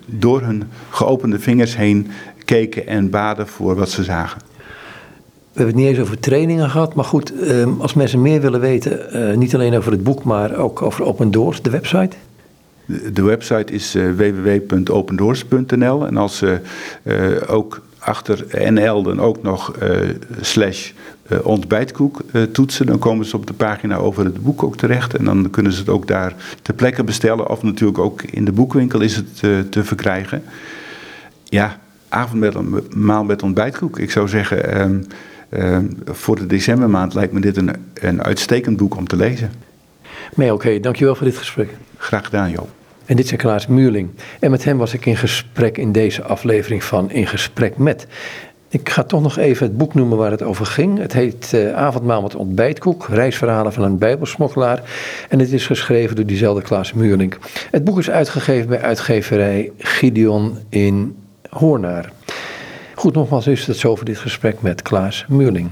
[0.06, 2.10] door hun geopende vingers heen
[2.44, 4.40] keken en baden voor wat ze zagen.
[5.52, 8.60] We hebben het niet eens over trainingen gehad, maar goed, ehm, als mensen meer willen
[8.60, 12.16] weten, niet alleen over het boek, maar ook over Open Doors, de website.
[13.12, 16.60] De website is www.opendoors.nl en als ze
[17.48, 19.88] ook achter NL dan ook nog uh,
[20.40, 20.90] slash
[21.42, 22.20] ontbijtkoek
[22.52, 25.72] toetsen, dan komen ze op de pagina over het boek ook terecht en dan kunnen
[25.72, 29.38] ze het ook daar ter plekke bestellen of natuurlijk ook in de boekwinkel is het
[29.70, 30.42] te verkrijgen.
[31.44, 31.78] Ja,
[32.08, 33.98] avondmaal met ontbijtkoek.
[33.98, 35.06] Ik zou zeggen, um,
[35.50, 39.50] um, voor de decembermaand lijkt me dit een, een uitstekend boek om te lezen.
[40.34, 41.76] Nee, oké, okay, dankjewel voor dit gesprek.
[41.96, 42.79] Graag gedaan, Joop.
[43.10, 44.10] En dit is Klaas Muurling.
[44.40, 48.06] En met hem was ik in gesprek in deze aflevering van In Gesprek Met.
[48.68, 50.98] Ik ga toch nog even het boek noemen waar het over ging.
[50.98, 54.82] Het heet uh, Avondmaal met ontbijtkoek, reisverhalen van een bijbelsmokkelaar.
[55.28, 57.38] En het is geschreven door diezelfde Klaas Muurlink.
[57.70, 61.16] Het boek is uitgegeven bij uitgeverij Gideon in
[61.48, 62.12] Hoornaar.
[62.94, 65.70] Goed, nogmaals is het zo voor dit gesprek met Klaas Muurling.